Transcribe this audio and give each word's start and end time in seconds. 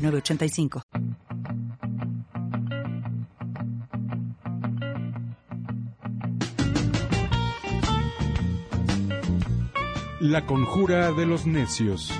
985. 0.00 0.82
La 10.20 10.46
conjura 10.46 11.12
de 11.12 11.26
los 11.26 11.46
necios. 11.46 12.12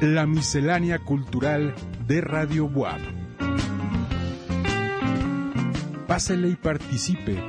La 0.00 0.26
miscelánea 0.26 0.98
cultural 0.98 1.74
de 2.06 2.20
Radio 2.20 2.66
WAP. 2.66 3.00
Pásele 6.06 6.48
y 6.50 6.56
participe 6.56 7.42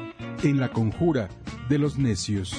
en 0.43 0.59
la 0.59 0.69
conjura 0.69 1.29
de 1.69 1.77
los 1.77 1.97
necios. 1.97 2.55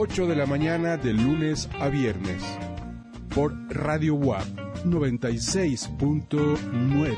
8 0.00 0.28
de 0.28 0.36
la 0.36 0.46
mañana 0.46 0.96
de 0.96 1.12
lunes 1.12 1.68
a 1.80 1.88
viernes 1.88 2.40
por 3.34 3.52
Radio 3.68 4.14
WAP 4.14 4.46
96.9 4.84 7.16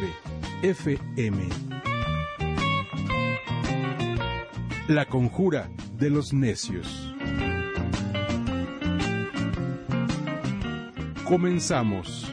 FM. 0.62 1.42
La 4.88 5.04
conjura 5.04 5.68
de 5.98 6.08
los 6.08 6.32
necios. 6.32 7.14
Comenzamos. 11.26 12.29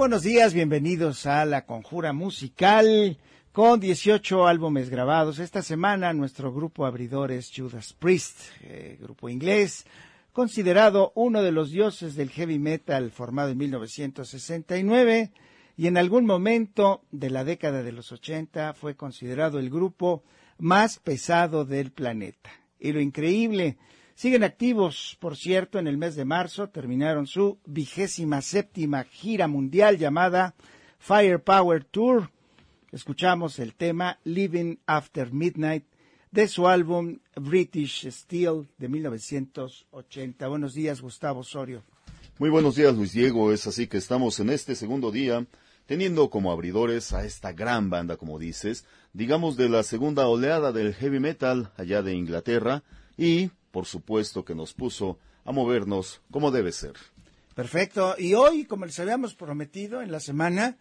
Buenos 0.00 0.22
días, 0.22 0.54
bienvenidos 0.54 1.26
a 1.26 1.44
la 1.44 1.66
Conjura 1.66 2.14
Musical 2.14 3.18
con 3.52 3.80
18 3.80 4.46
álbumes 4.46 4.88
grabados. 4.88 5.38
Esta 5.38 5.60
semana 5.60 6.14
nuestro 6.14 6.54
grupo 6.54 6.86
abridor 6.86 7.30
es 7.30 7.52
Judas 7.54 7.92
Priest, 7.92 8.38
eh, 8.62 8.96
grupo 8.98 9.28
inglés, 9.28 9.84
considerado 10.32 11.12
uno 11.14 11.42
de 11.42 11.52
los 11.52 11.70
dioses 11.70 12.14
del 12.14 12.30
heavy 12.30 12.58
metal 12.58 13.10
formado 13.10 13.50
en 13.50 13.58
1969 13.58 15.32
y 15.76 15.86
en 15.86 15.98
algún 15.98 16.24
momento 16.24 17.02
de 17.10 17.28
la 17.28 17.44
década 17.44 17.82
de 17.82 17.92
los 17.92 18.10
80 18.10 18.72
fue 18.72 18.96
considerado 18.96 19.58
el 19.58 19.68
grupo 19.68 20.24
más 20.56 20.98
pesado 20.98 21.66
del 21.66 21.92
planeta. 21.92 22.48
Y 22.78 22.92
lo 22.92 23.02
increíble 23.02 23.76
Siguen 24.20 24.44
activos, 24.44 25.16
por 25.18 25.34
cierto, 25.34 25.78
en 25.78 25.86
el 25.86 25.96
mes 25.96 26.14
de 26.14 26.26
marzo 26.26 26.68
terminaron 26.68 27.26
su 27.26 27.58
vigésima 27.64 28.42
séptima 28.42 29.04
gira 29.04 29.48
mundial 29.48 29.96
llamada 29.96 30.54
Firepower 30.98 31.84
Tour. 31.84 32.30
Escuchamos 32.92 33.58
el 33.58 33.74
tema 33.74 34.18
Living 34.24 34.76
After 34.84 35.32
Midnight 35.32 35.86
de 36.32 36.48
su 36.48 36.68
álbum 36.68 37.20
British 37.34 38.10
Steel 38.10 38.68
de 38.76 38.90
1980. 38.90 40.48
Buenos 40.48 40.74
días, 40.74 41.00
Gustavo 41.00 41.40
Osorio. 41.40 41.82
Muy 42.38 42.50
buenos 42.50 42.76
días, 42.76 42.94
Luis 42.94 43.14
Diego. 43.14 43.52
Es 43.52 43.66
así 43.66 43.86
que 43.86 43.96
estamos 43.96 44.38
en 44.38 44.50
este 44.50 44.74
segundo 44.74 45.10
día 45.10 45.46
teniendo 45.86 46.28
como 46.28 46.52
abridores 46.52 47.14
a 47.14 47.24
esta 47.24 47.54
gran 47.54 47.88
banda, 47.88 48.18
como 48.18 48.38
dices, 48.38 48.84
digamos 49.14 49.56
de 49.56 49.70
la 49.70 49.82
segunda 49.82 50.28
oleada 50.28 50.72
del 50.72 50.92
heavy 50.92 51.20
metal 51.20 51.72
allá 51.78 52.02
de 52.02 52.12
Inglaterra 52.12 52.82
y 53.16 53.50
por 53.70 53.86
supuesto 53.86 54.44
que 54.44 54.54
nos 54.54 54.74
puso 54.74 55.18
a 55.44 55.52
movernos 55.52 56.20
como 56.30 56.50
debe 56.50 56.72
ser. 56.72 56.94
Perfecto. 57.54 58.14
Y 58.18 58.34
hoy, 58.34 58.64
como 58.64 58.86
les 58.86 58.98
habíamos 59.00 59.34
prometido 59.34 60.02
en 60.02 60.12
la 60.12 60.20
semana, 60.20 60.76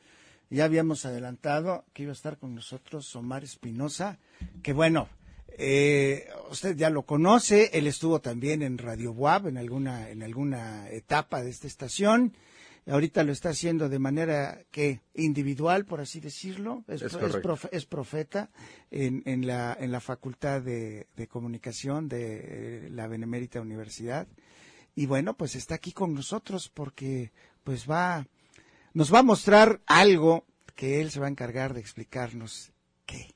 ya 0.50 0.66
habíamos 0.66 1.06
adelantado 1.06 1.86
que 1.94 2.04
iba 2.04 2.12
a 2.12 2.14
estar 2.14 2.38
con 2.38 2.56
nosotros 2.56 3.16
Omar 3.16 3.44
Espinosa, 3.44 4.18
que 4.64 4.74
bueno, 4.74 5.10
eh, 5.58 6.30
usted 6.50 6.76
ya 6.76 6.90
lo 6.90 7.04
conoce, 7.04 7.72
él 7.74 7.88
estuvo 7.88 8.22
también 8.22 8.62
en 8.62 8.78
Radio 8.78 9.14
Buab 9.14 9.48
en 9.48 9.58
alguna, 9.58 10.10
en 10.10 10.24
alguna 10.24 10.90
etapa 10.90 11.44
de 11.44 11.50
esta 11.50 11.68
estación 11.68 12.34
ahorita 12.90 13.24
lo 13.24 13.32
está 13.32 13.50
haciendo 13.50 13.90
de 13.90 14.00
manera 14.00 14.64
que 14.72 15.02
individual, 15.14 15.86
por 15.86 16.02
así 16.02 16.20
decirlo, 16.20 16.84
es, 16.88 17.02
es, 17.72 17.86
profeta 17.86 18.50
en, 18.92 19.22
en, 19.26 19.46
la, 19.48 19.78
en 19.80 19.92
la 19.92 20.00
Facultad 20.00 20.62
de, 20.62 21.08
Comunicación 21.30 22.08
de 22.08 22.40
eh, 22.42 22.90
la 22.90 23.08
Benemérita 23.08 23.62
Universidad. 23.62 24.28
Y 24.96 25.06
bueno, 25.06 25.36
pues 25.36 25.56
está 25.56 25.76
aquí 25.76 25.92
con 25.92 26.14
nosotros 26.14 26.70
porque 26.70 27.32
pues 27.64 27.90
va, 27.90 28.28
nos 28.94 29.14
va 29.14 29.20
a 29.20 29.24
mostrar 29.24 29.82
algo 29.86 30.46
que 30.76 31.02
él 31.02 31.12
se 31.12 31.20
va 31.20 31.28
a 31.28 31.30
encargar 31.30 31.74
de 31.74 31.82
explicarnos 31.82 32.72
qué. 33.06 33.36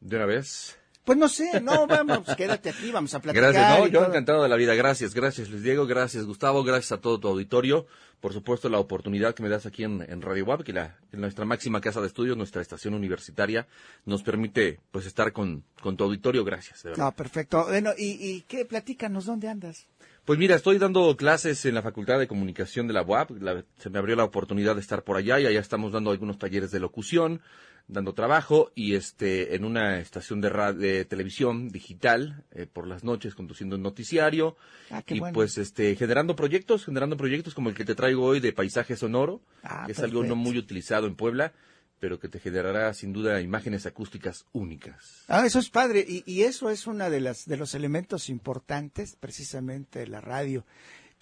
¿De 0.00 0.16
una 0.16 0.26
vez? 0.26 0.78
Pues 1.04 1.18
no 1.18 1.28
sé, 1.28 1.60
no, 1.60 1.86
vamos, 1.88 2.26
quédate 2.36 2.70
aquí, 2.70 2.92
vamos 2.92 3.12
a 3.14 3.20
platicar. 3.20 3.52
Gracias, 3.52 3.78
no, 3.78 3.86
yo 3.88 4.04
encantado 4.04 4.42
de 4.42 4.48
la 4.48 4.54
vida, 4.54 4.74
gracias, 4.74 5.14
gracias 5.14 5.50
Luis 5.50 5.64
Diego, 5.64 5.84
gracias 5.86 6.24
Gustavo, 6.24 6.62
gracias 6.62 6.92
a 6.92 7.00
todo 7.00 7.18
tu 7.18 7.26
auditorio, 7.26 7.86
por 8.20 8.32
supuesto 8.32 8.68
la 8.68 8.78
oportunidad 8.78 9.34
que 9.34 9.42
me 9.42 9.48
das 9.48 9.66
aquí 9.66 9.82
en, 9.82 10.22
Radio 10.22 10.44
WAP, 10.44 10.62
que 10.62 10.72
la, 10.72 10.98
en 11.12 11.20
nuestra 11.20 11.44
máxima 11.44 11.80
casa 11.80 12.00
de 12.00 12.06
estudios, 12.06 12.36
nuestra 12.36 12.62
estación 12.62 12.94
universitaria, 12.94 13.66
nos 14.04 14.22
permite 14.22 14.78
pues 14.92 15.06
estar 15.06 15.32
con, 15.32 15.64
con 15.80 15.96
tu 15.96 16.04
auditorio, 16.04 16.44
gracias. 16.44 16.84
No, 16.96 17.10
perfecto. 17.10 17.64
Bueno, 17.66 17.90
¿y, 17.98 18.12
y 18.24 18.42
qué? 18.42 18.64
Platícanos, 18.64 19.26
¿dónde 19.26 19.48
andas? 19.48 19.88
Pues 20.24 20.38
mira, 20.38 20.54
estoy 20.54 20.78
dando 20.78 21.16
clases 21.16 21.64
en 21.64 21.74
la 21.74 21.82
Facultad 21.82 22.20
de 22.20 22.28
Comunicación 22.28 22.86
de 22.86 22.92
la 22.92 23.02
UAP. 23.02 23.32
se 23.78 23.90
me 23.90 23.98
abrió 23.98 24.14
la 24.14 24.22
oportunidad 24.22 24.76
de 24.76 24.80
estar 24.80 25.02
por 25.02 25.16
allá 25.16 25.40
y 25.40 25.46
allá 25.46 25.58
estamos 25.58 25.90
dando 25.90 26.12
algunos 26.12 26.38
talleres 26.38 26.70
de 26.70 26.78
locución, 26.78 27.40
dando 27.88 28.14
trabajo 28.14 28.70
y 28.74 28.94
este 28.94 29.54
en 29.54 29.64
una 29.64 29.98
estación 29.98 30.40
de, 30.40 30.50
de 30.74 31.04
televisión 31.04 31.68
digital 31.68 32.44
eh, 32.52 32.66
por 32.66 32.86
las 32.86 33.04
noches 33.04 33.34
conduciendo 33.34 33.76
un 33.76 33.82
noticiario 33.82 34.56
ah, 34.90 35.02
y 35.06 35.20
pues 35.32 35.58
este 35.58 35.94
generando 35.96 36.36
proyectos, 36.36 36.84
generando 36.84 37.16
proyectos 37.16 37.54
como 37.54 37.68
el 37.68 37.74
que 37.74 37.84
te 37.84 37.94
traigo 37.94 38.24
hoy 38.24 38.40
de 38.40 38.52
paisaje 38.52 38.96
sonoro, 38.96 39.40
ah, 39.62 39.84
que 39.86 39.92
es 39.92 39.98
algo 40.00 40.24
no 40.24 40.36
muy 40.36 40.58
utilizado 40.58 41.06
en 41.06 41.16
Puebla 41.16 41.52
pero 41.98 42.18
que 42.18 42.28
te 42.28 42.40
generará 42.40 42.92
sin 42.94 43.12
duda 43.12 43.40
imágenes 43.40 43.86
acústicas 43.86 44.44
únicas. 44.50 45.22
Ah, 45.28 45.46
eso 45.46 45.60
es 45.60 45.70
padre 45.70 46.04
y, 46.06 46.24
y 46.26 46.42
eso 46.42 46.68
es 46.68 46.88
uno 46.88 47.08
de 47.08 47.20
las 47.20 47.46
de 47.46 47.56
los 47.56 47.76
elementos 47.76 48.28
importantes 48.28 49.16
precisamente 49.20 50.00
de 50.00 50.08
la 50.08 50.20
radio 50.20 50.64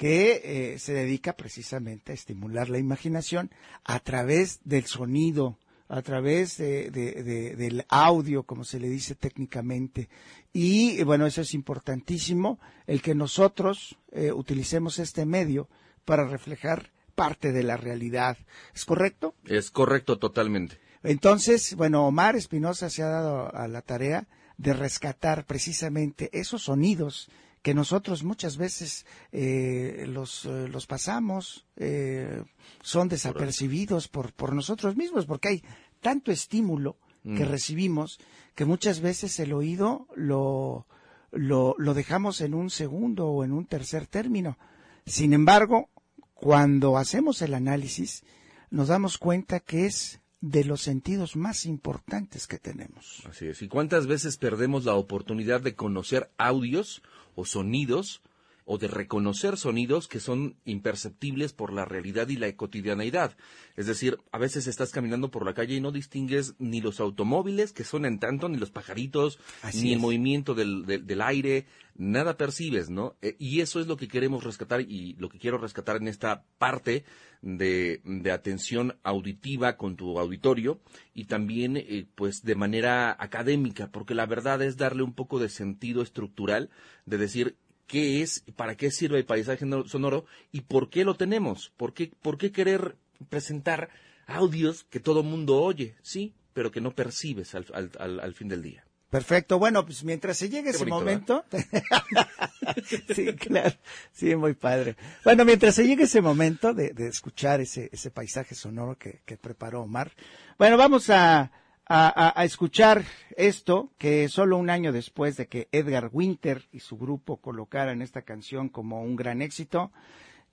que 0.00 0.40
eh, 0.72 0.78
se 0.78 0.94
dedica 0.94 1.34
precisamente 1.36 2.12
a 2.12 2.14
estimular 2.14 2.70
la 2.70 2.78
imaginación 2.78 3.50
a 3.84 4.00
través 4.00 4.60
del 4.64 4.86
sonido, 4.86 5.58
a 5.90 6.02
través 6.02 6.56
de, 6.56 6.90
del 6.90 7.84
audio, 7.88 8.44
como 8.44 8.62
se 8.62 8.78
le 8.78 8.88
dice 8.88 9.16
técnicamente. 9.16 10.08
Y 10.52 11.02
bueno, 11.02 11.26
eso 11.26 11.40
es 11.40 11.52
importantísimo, 11.52 12.60
el 12.86 13.02
que 13.02 13.16
nosotros 13.16 13.98
eh, 14.12 14.30
utilicemos 14.30 15.00
este 15.00 15.26
medio 15.26 15.68
para 16.04 16.26
reflejar 16.26 16.92
parte 17.16 17.50
de 17.50 17.64
la 17.64 17.76
realidad. 17.76 18.38
¿Es 18.72 18.84
correcto? 18.84 19.34
Es 19.44 19.72
correcto 19.72 20.18
totalmente. 20.18 20.78
Entonces, 21.02 21.74
bueno, 21.74 22.06
Omar 22.06 22.36
Espinosa 22.36 22.88
se 22.88 23.02
ha 23.02 23.08
dado 23.08 23.54
a 23.54 23.66
la 23.66 23.82
tarea 23.82 24.28
de 24.58 24.74
rescatar 24.74 25.44
precisamente 25.44 26.30
esos 26.32 26.62
sonidos 26.62 27.28
que 27.62 27.74
nosotros 27.74 28.24
muchas 28.24 28.56
veces 28.56 29.06
eh, 29.32 30.06
los, 30.08 30.46
eh, 30.46 30.68
los 30.68 30.86
pasamos, 30.86 31.66
eh, 31.76 32.42
son 32.82 33.08
desapercibidos 33.08 34.08
por, 34.08 34.32
por 34.32 34.54
nosotros 34.54 34.96
mismos, 34.96 35.26
porque 35.26 35.48
hay 35.48 35.64
tanto 36.00 36.32
estímulo 36.32 36.96
que 37.22 37.44
mm. 37.44 37.48
recibimos 37.48 38.18
que 38.54 38.64
muchas 38.64 39.00
veces 39.00 39.38
el 39.40 39.52
oído 39.52 40.06
lo, 40.16 40.86
lo, 41.32 41.74
lo 41.78 41.94
dejamos 41.94 42.40
en 42.40 42.54
un 42.54 42.70
segundo 42.70 43.26
o 43.26 43.44
en 43.44 43.52
un 43.52 43.66
tercer 43.66 44.06
término. 44.06 44.56
Sin 45.04 45.34
embargo, 45.34 45.90
cuando 46.32 46.96
hacemos 46.96 47.42
el 47.42 47.52
análisis, 47.52 48.24
nos 48.70 48.88
damos 48.88 49.18
cuenta 49.18 49.60
que 49.60 49.84
es 49.84 50.20
de 50.40 50.64
los 50.64 50.80
sentidos 50.80 51.36
más 51.36 51.66
importantes 51.66 52.46
que 52.46 52.58
tenemos. 52.58 53.22
Así 53.28 53.46
es. 53.46 53.60
¿Y 53.60 53.68
cuántas 53.68 54.06
veces 54.06 54.38
perdemos 54.38 54.86
la 54.86 54.94
oportunidad 54.94 55.60
de 55.60 55.74
conocer 55.74 56.30
audios 56.38 57.02
o 57.34 57.44
sonidos 57.44 58.20
o 58.64 58.78
de 58.78 58.88
reconocer 58.88 59.56
sonidos 59.56 60.08
que 60.08 60.20
son 60.20 60.56
imperceptibles 60.64 61.52
por 61.52 61.72
la 61.72 61.84
realidad 61.84 62.28
y 62.28 62.36
la 62.36 62.54
cotidianeidad. 62.56 63.36
Es 63.76 63.86
decir, 63.86 64.18
a 64.32 64.38
veces 64.38 64.66
estás 64.66 64.90
caminando 64.90 65.30
por 65.30 65.44
la 65.44 65.54
calle 65.54 65.74
y 65.74 65.80
no 65.80 65.92
distingues 65.92 66.54
ni 66.58 66.80
los 66.80 67.00
automóviles 67.00 67.72
que 67.72 67.84
suenan 67.84 68.18
tanto, 68.18 68.48
ni 68.48 68.58
los 68.58 68.70
pajaritos, 68.70 69.38
ni 69.74 69.92
el 69.92 69.98
movimiento 69.98 70.54
del, 70.54 70.84
del, 70.86 71.22
aire, 71.22 71.66
nada 71.96 72.36
percibes, 72.36 72.90
¿no? 72.90 73.16
Eh, 73.22 73.36
y 73.38 73.60
eso 73.60 73.80
es 73.80 73.86
lo 73.86 73.96
que 73.96 74.08
queremos 74.08 74.44
rescatar 74.44 74.80
y 74.80 75.14
lo 75.18 75.28
que 75.28 75.38
quiero 75.38 75.58
rescatar 75.58 75.96
en 75.96 76.08
esta 76.08 76.44
parte 76.58 77.04
de, 77.42 78.00
de 78.04 78.32
atención 78.32 78.98
auditiva 79.02 79.76
con 79.76 79.96
tu 79.96 80.18
auditorio 80.18 80.80
y 81.14 81.24
también, 81.24 81.76
eh, 81.76 82.06
pues, 82.14 82.42
de 82.42 82.54
manera 82.54 83.16
académica, 83.18 83.90
porque 83.90 84.14
la 84.14 84.26
verdad 84.26 84.62
es 84.62 84.76
darle 84.76 85.02
un 85.02 85.14
poco 85.14 85.38
de 85.38 85.48
sentido 85.48 86.02
estructural, 86.02 86.70
de 87.06 87.18
decir, 87.18 87.56
qué 87.90 88.22
es, 88.22 88.44
para 88.54 88.76
qué 88.76 88.90
sirve 88.92 89.18
el 89.18 89.24
paisaje 89.24 89.66
sonoro 89.86 90.24
y 90.52 90.60
por 90.60 90.90
qué 90.90 91.04
lo 91.04 91.16
tenemos. 91.16 91.72
¿Por 91.76 91.92
qué, 91.92 92.12
por 92.22 92.38
qué 92.38 92.52
querer 92.52 92.96
presentar 93.28 93.90
audios 94.26 94.84
que 94.84 95.00
todo 95.00 95.24
mundo 95.24 95.60
oye, 95.60 95.96
sí, 96.00 96.32
pero 96.52 96.70
que 96.70 96.80
no 96.80 96.94
percibes 96.94 97.54
al, 97.56 97.66
al, 97.74 98.20
al 98.20 98.34
fin 98.34 98.48
del 98.48 98.62
día? 98.62 98.84
Perfecto. 99.10 99.58
Bueno, 99.58 99.84
pues 99.84 100.04
mientras 100.04 100.36
se 100.36 100.48
llegue 100.48 100.70
ese 100.70 100.86
momento. 100.86 101.44
sí, 103.14 103.34
claro. 103.34 103.74
Sí, 104.12 104.36
muy 104.36 104.54
padre. 104.54 104.94
Bueno, 105.24 105.44
mientras 105.44 105.74
se 105.74 105.84
llegue 105.84 106.04
ese 106.04 106.20
momento 106.20 106.72
de, 106.72 106.90
de 106.90 107.08
escuchar 107.08 107.60
ese, 107.60 107.90
ese 107.92 108.12
paisaje 108.12 108.54
sonoro 108.54 108.96
que, 108.96 109.22
que 109.26 109.36
preparó 109.36 109.82
Omar. 109.82 110.12
Bueno, 110.58 110.76
vamos 110.76 111.10
a, 111.10 111.50
a, 111.92 112.44
escuchar 112.44 113.04
esto, 113.46 113.92
que 113.98 114.28
solo 114.28 114.56
un 114.56 114.70
año 114.70 114.92
después 114.92 115.36
de 115.36 115.48
que 115.48 115.68
Edgar 115.72 116.10
Winter 116.12 116.68
y 116.72 116.80
su 116.80 116.96
grupo 116.96 117.38
colocaran 117.38 118.02
esta 118.02 118.22
canción 118.22 118.68
como 118.68 119.02
un 119.02 119.16
gran 119.16 119.42
éxito, 119.42 119.92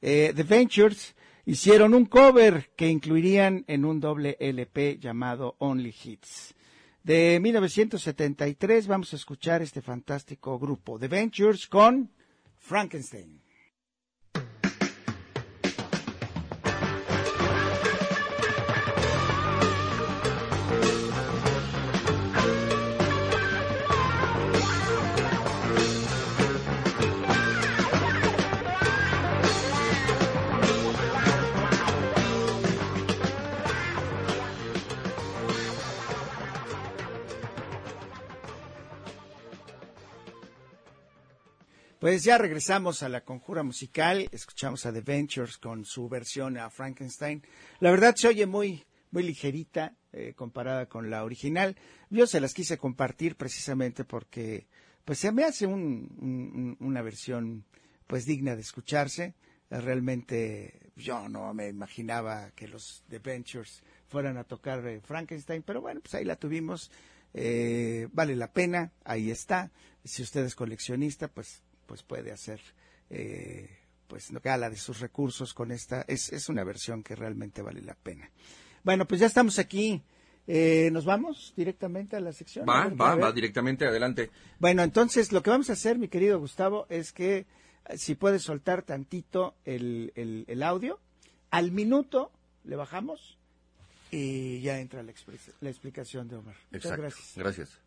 eh, 0.02 0.34
The 0.36 0.44
Ventures 0.44 1.16
hicieron 1.46 1.94
un 1.94 2.06
cover 2.06 2.72
que 2.76 2.90
incluirían 2.90 3.64
en 3.68 3.86
un 3.86 4.00
doble 4.00 4.38
LP 4.40 5.00
llamado 5.00 5.56
Only 5.60 5.96
Hits. 6.04 6.56
De 7.04 7.40
1973 7.42 8.88
vamos 8.88 9.14
a 9.14 9.16
escuchar 9.16 9.62
este 9.62 9.82
fantástico 9.82 10.60
grupo, 10.60 11.00
The 11.00 11.08
Ventures 11.08 11.68
con 11.68 12.12
Frankenstein. 12.60 13.47
Pues 42.00 42.24
ya 42.24 42.38
regresamos 42.38 43.02
a 43.02 43.10
la 43.10 43.22
conjura 43.22 43.64
musical, 43.64 44.30
escuchamos 44.32 44.86
a 44.86 44.94
The 44.94 45.02
Ventures 45.02 45.58
con 45.58 45.84
su 45.84 46.08
versión 46.08 46.56
a 46.60 46.70
Frankenstein. 46.70 47.42
La 47.80 47.90
verdad 47.90 48.16
se 48.16 48.28
oye 48.28 48.46
muy, 48.46 48.86
muy 49.10 49.24
ligerita 49.24 49.96
eh, 50.14 50.34
comparada 50.36 50.86
con 50.86 51.10
la 51.10 51.24
original. 51.24 51.76
Yo 52.12 52.28
se 52.28 52.40
las 52.40 52.54
quise 52.54 52.78
compartir 52.78 53.36
precisamente 53.36 54.04
porque 54.04 54.68
pues 55.06 55.18
se 55.18 55.32
me 55.32 55.44
hace 55.44 55.66
una 55.66 57.02
versión 57.02 57.66
pues 58.06 58.28
digna 58.28 58.56
de 58.56 58.62
escucharse. 58.62 59.34
Realmente 59.72 60.92
yo 60.96 61.28
no 61.28 61.52
me 61.56 61.68
imaginaba 61.68 62.52
que 62.52 62.68
los 62.68 63.06
The 63.10 63.18
Ventures 63.18 63.82
fueran 64.08 64.38
a 64.38 64.44
tocar 64.44 64.86
eh, 64.86 65.02
Frankenstein, 65.02 65.64
pero 65.64 65.82
bueno, 65.82 66.02
pues 66.02 66.14
ahí 66.14 66.26
la 66.26 66.36
tuvimos. 66.36 66.92
Eh, 67.34 68.08
vale 68.12 68.36
la 68.36 68.54
pena, 68.54 68.92
ahí 69.04 69.32
está. 69.32 69.72
Si 70.04 70.22
usted 70.22 70.46
es 70.46 70.54
coleccionista, 70.54 71.28
pues 71.28 71.64
pues 71.88 72.04
puede 72.04 72.32
hacer 72.32 72.62
eh, 73.10 73.70
pues 74.08 74.32
gala 74.44 74.70
de 74.70 74.78
sus 74.78 75.00
recursos 75.00 75.54
con 75.54 75.72
esta 75.72 76.06
es, 76.08 76.32
es 76.32 76.50
una 76.50 76.64
versión 76.64 77.02
que 77.02 77.16
realmente 77.16 77.62
vale 77.62 77.82
la 77.82 77.96
pena. 77.96 78.30
Bueno 78.84 79.08
pues 79.08 79.20
ya 79.22 79.28
estamos 79.28 79.58
aquí. 79.58 80.04
Eh, 80.50 80.90
nos 80.94 81.04
vamos 81.04 81.54
directamente 81.58 82.16
a 82.16 82.22
la 82.22 82.32
sección 82.32 82.66
va 82.70 82.88
va 82.90 83.16
va 83.16 83.32
directamente 83.32 83.86
adelante. 83.86 84.30
Bueno 84.60 84.84
entonces 84.84 85.32
lo 85.32 85.42
que 85.42 85.50
vamos 85.50 85.70
a 85.70 85.74
hacer 85.74 85.98
mi 85.98 86.08
querido 86.08 86.40
Gustavo 86.40 86.86
es 86.90 87.12
que 87.12 87.48
eh, 87.88 87.98
si 87.98 88.16
puedes 88.16 88.44
soltar 88.44 88.84
tantito 88.84 89.56
el, 89.66 90.12
el, 90.16 90.64
audio. 90.64 91.00
Al 91.50 91.72
minuto 91.72 92.32
le 92.66 92.76
bajamos 92.76 93.38
y 94.12 94.62
ya 94.62 94.80
entra 94.80 95.04
la, 95.04 95.14
la 95.62 95.70
explicación 95.70 96.28
de 96.28 96.36
Omar. 96.36 96.56
Muchas 96.72 96.98
gracias. 96.98 97.34
Gracias. 97.36 97.82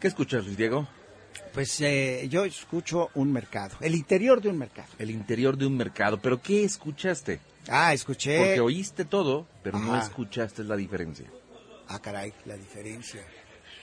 ¿Qué 0.00 0.08
escuchas, 0.08 0.46
Luis 0.46 0.56
Diego? 0.56 0.88
Pues 1.52 1.78
eh, 1.82 2.26
yo 2.30 2.46
escucho 2.46 3.10
un 3.14 3.30
mercado, 3.30 3.76
el 3.80 3.94
interior 3.94 4.40
de 4.40 4.48
un 4.48 4.56
mercado. 4.56 4.88
El 4.98 5.10
interior 5.10 5.58
de 5.58 5.66
un 5.66 5.76
mercado, 5.76 6.18
pero 6.18 6.40
¿qué 6.40 6.64
escuchaste? 6.64 7.38
Ah, 7.68 7.92
escuché. 7.92 8.38
Porque 8.38 8.60
oíste 8.60 9.04
todo, 9.04 9.46
pero 9.62 9.78
no 9.78 10.00
escuchaste 10.00 10.64
la 10.64 10.76
diferencia. 10.76 11.26
Ah, 11.86 11.98
caray, 12.00 12.32
la 12.46 12.56
diferencia. 12.56 13.20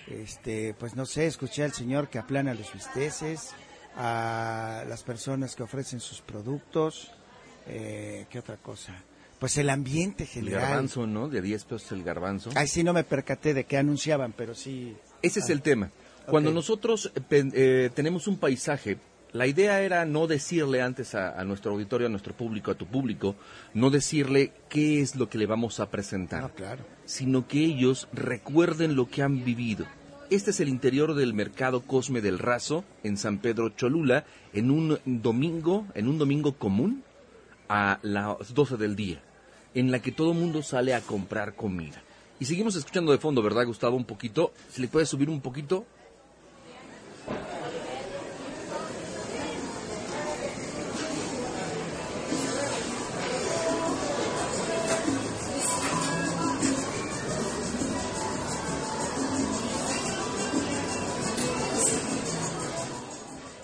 Este, 0.08 0.74
pues 0.74 0.96
no 0.96 1.06
sé, 1.06 1.28
escuché 1.28 1.64
al 1.64 1.74
señor 1.74 2.10
que 2.10 2.18
aplana 2.18 2.56
los 2.56 2.74
bisteces, 2.74 3.52
a 3.96 4.86
las 4.88 5.04
personas 5.04 5.56
que 5.56 5.62
ofrecen 5.62 6.00
sus 6.00 6.22
productos, 6.22 7.12
eh, 7.68 8.26
¿qué 8.30 8.40
otra 8.40 8.58
cosa? 8.58 9.04
Pues 9.40 9.56
el 9.58 9.70
ambiente 9.70 10.26
general. 10.26 10.64
El 10.64 10.68
garbanzo, 10.68 11.06
¿no? 11.06 11.30
De 11.30 11.44
10 11.44 11.66
pesos 11.66 11.92
el 11.92 12.04
garbanzo. 12.04 12.50
Ay, 12.56 12.68
sí, 12.68 12.84
no 12.84 12.92
me 12.92 13.04
percaté 13.04 13.54
de 13.54 13.66
qué 13.66 13.78
anunciaban, 13.78 14.34
pero 14.34 14.56
sí. 14.56 14.98
Ese 15.22 15.42
es 15.42 15.50
el 15.52 15.62
tema. 15.62 15.92
Cuando 16.28 16.52
nosotros 16.52 17.12
eh, 17.16 17.50
eh, 17.54 17.90
tenemos 17.94 18.28
un 18.28 18.38
paisaje, 18.38 18.98
la 19.32 19.48
idea 19.48 19.82
era 19.82 20.06
no 20.06 20.28
decirle 20.28 20.82
antes 20.82 21.16
a, 21.16 21.44
nuestro 21.44 21.72
auditorio, 21.72 22.08
a 22.08 22.10
nuestro 22.10 22.34
público, 22.34 22.72
a 22.72 22.76
tu 22.76 22.86
público, 22.86 23.36
no 23.74 23.90
decirle 23.90 24.52
qué 24.70 25.02
es 25.02 25.16
lo 25.16 25.30
que 25.30 25.38
le 25.38 25.46
vamos 25.46 25.80
a 25.80 25.90
presentar, 25.90 26.54
claro. 26.54 26.84
sino 27.06 27.48
que 27.48 27.64
ellos 27.64 28.08
recuerden 28.14 28.96
lo 28.96 29.10
que 29.10 29.22
han 29.22 29.44
vivido. 29.44 29.86
Este 30.30 30.52
es 30.52 30.60
el 30.60 30.68
interior 30.68 31.16
del 31.16 31.34
mercado 31.34 31.82
Cosme 31.82 32.20
del 32.20 32.40
Razo 32.40 32.84
en 33.04 33.16
San 33.16 33.38
Pedro 33.38 33.70
Cholula 33.70 34.26
en 34.52 34.72
un 34.72 35.00
domingo, 35.06 35.88
en 35.94 36.10
un 36.10 36.18
domingo 36.18 36.54
común 36.54 37.04
a 37.70 38.00
las 38.02 38.54
12 38.54 38.76
del 38.76 38.98
día, 38.98 39.22
en 39.74 39.92
la 39.92 40.02
que 40.02 40.12
todo 40.12 40.32
el 40.32 40.38
mundo 40.38 40.64
sale 40.64 40.94
a 40.94 41.02
comprar 41.02 41.56
comida. 41.56 42.02
Y 42.40 42.46
seguimos 42.46 42.76
escuchando 42.76 43.12
de 43.12 43.18
fondo, 43.18 43.42
¿verdad, 43.42 43.66
Gustavo? 43.66 43.96
Un 43.96 44.06
poquito. 44.06 44.54
¿Se 44.70 44.82
le 44.82 44.88
puede 44.88 45.06
subir 45.06 45.30
un 45.30 45.42
poquito? 45.42 45.86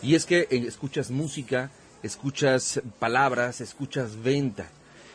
Y 0.04 0.16
es 0.16 0.26
que 0.26 0.42
eh, 0.42 0.48
escuchas 0.68 1.10
música, 1.10 1.72
escuchas 2.04 2.82
palabras, 3.00 3.62
escuchas 3.62 4.22
venta. 4.22 4.70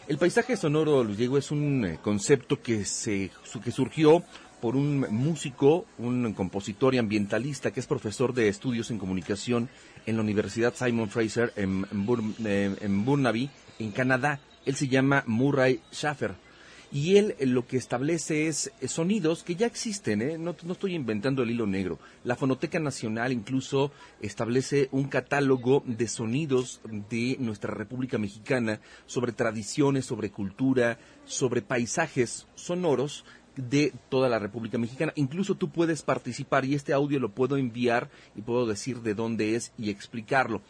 El 0.08 0.16
paisaje 0.16 0.56
sonoro, 0.56 1.04
Luis 1.04 1.18
Diego, 1.18 1.36
es 1.36 1.50
un 1.50 1.84
eh, 1.84 1.98
concepto 2.02 2.62
que, 2.62 2.86
se, 2.86 3.30
que 3.62 3.70
surgió 3.70 4.24
por 4.62 4.76
un 4.76 5.00
músico, 5.10 5.84
un 5.98 6.32
compositor 6.32 6.94
y 6.94 6.98
ambientalista 6.98 7.70
que 7.70 7.80
es 7.80 7.86
profesor 7.86 8.32
de 8.32 8.48
estudios 8.48 8.90
en 8.90 8.98
comunicación 8.98 9.68
en 10.06 10.16
la 10.16 10.22
Universidad 10.22 10.74
Simon 10.74 11.10
Fraser 11.10 11.52
en, 11.54 11.86
en 11.92 13.04
Burnaby, 13.04 13.50
en 13.78 13.90
Canadá. 13.92 14.40
Él 14.64 14.74
se 14.74 14.88
llama 14.88 15.22
Murray 15.26 15.82
Schaffer 15.92 16.47
y 16.90 17.16
él 17.16 17.34
eh, 17.38 17.46
lo 17.46 17.66
que 17.66 17.76
establece 17.76 18.48
es 18.48 18.72
eh, 18.80 18.88
sonidos 18.88 19.42
que 19.42 19.56
ya 19.56 19.66
existen, 19.66 20.22
¿eh? 20.22 20.38
no, 20.38 20.56
no, 20.62 20.72
estoy 20.72 20.94
inventando 20.94 21.42
el 21.42 21.50
hilo 21.50 21.66
negro. 21.66 21.98
La 22.24 22.36
Fonoteca 22.36 22.78
Nacional 22.78 23.32
incluso 23.32 23.92
establece 24.20 24.88
un 24.92 25.08
catálogo 25.08 25.82
de 25.86 26.08
sonidos 26.08 26.80
de 27.10 27.36
nuestra 27.40 27.74
República 27.74 28.18
Mexicana 28.18 28.80
sobre 29.06 29.32
tradiciones, 29.32 30.06
sobre 30.06 30.30
cultura, 30.30 30.98
sobre 31.24 31.62
paisajes 31.62 32.46
sonoros 32.54 33.24
de 33.58 33.92
toda 34.08 34.28
la 34.28 34.38
República 34.38 34.78
Mexicana. 34.78 35.12
Incluso 35.16 35.56
tú 35.56 35.68
puedes 35.70 36.02
participar 36.02 36.64
y 36.64 36.74
este 36.74 36.92
audio 36.92 37.18
lo 37.18 37.30
puedo 37.30 37.56
enviar 37.56 38.08
y 38.36 38.42
puedo 38.42 38.66
decir 38.66 39.00
de 39.00 39.14
dónde 39.14 39.56
es 39.56 39.72
y 39.76 39.90
explicarlo. 39.90 40.62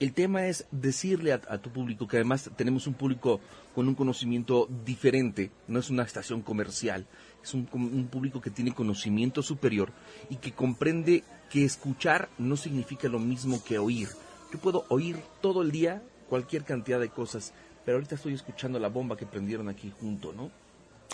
El 0.00 0.12
tema 0.12 0.46
es 0.48 0.66
decirle 0.72 1.32
a, 1.32 1.58
tu 1.58 1.70
público 1.70 2.08
que 2.08 2.16
además 2.16 2.50
tenemos 2.56 2.88
un 2.88 2.94
público 2.94 3.40
con 3.74 3.86
un 3.86 3.94
conocimiento 3.94 4.68
diferente, 4.84 5.52
no 5.68 5.78
es 5.78 5.88
una 5.88 6.02
estación 6.02 6.42
comercial, 6.42 7.06
es 7.42 7.54
un, 7.54 7.64
público 8.10 8.40
que 8.40 8.50
tiene 8.50 8.74
conocimiento 8.74 9.40
superior 9.40 9.92
y 10.30 10.36
que 10.36 10.52
comprende 10.52 11.22
que 11.48 11.64
escuchar 11.64 12.28
no 12.38 12.56
significa 12.56 13.08
lo 13.08 13.20
mismo 13.20 13.62
que 13.62 13.78
oír. 13.78 14.08
Yo 14.52 14.58
puedo 14.58 14.84
oír 14.88 15.16
todo 15.40 15.62
el 15.62 15.70
día 15.70 16.02
cualquier 16.28 16.64
cantidad 16.64 16.98
de 16.98 17.10
cosas, 17.10 17.52
pero 17.84 17.98
ahorita 17.98 18.16
estoy 18.16 18.34
escuchando 18.34 18.80
la 18.80 18.88
bomba 18.88 19.16
que 19.16 19.26
prendieron 19.26 19.68
aquí 19.68 19.92
junto, 20.00 20.32
¿no? 20.32 20.50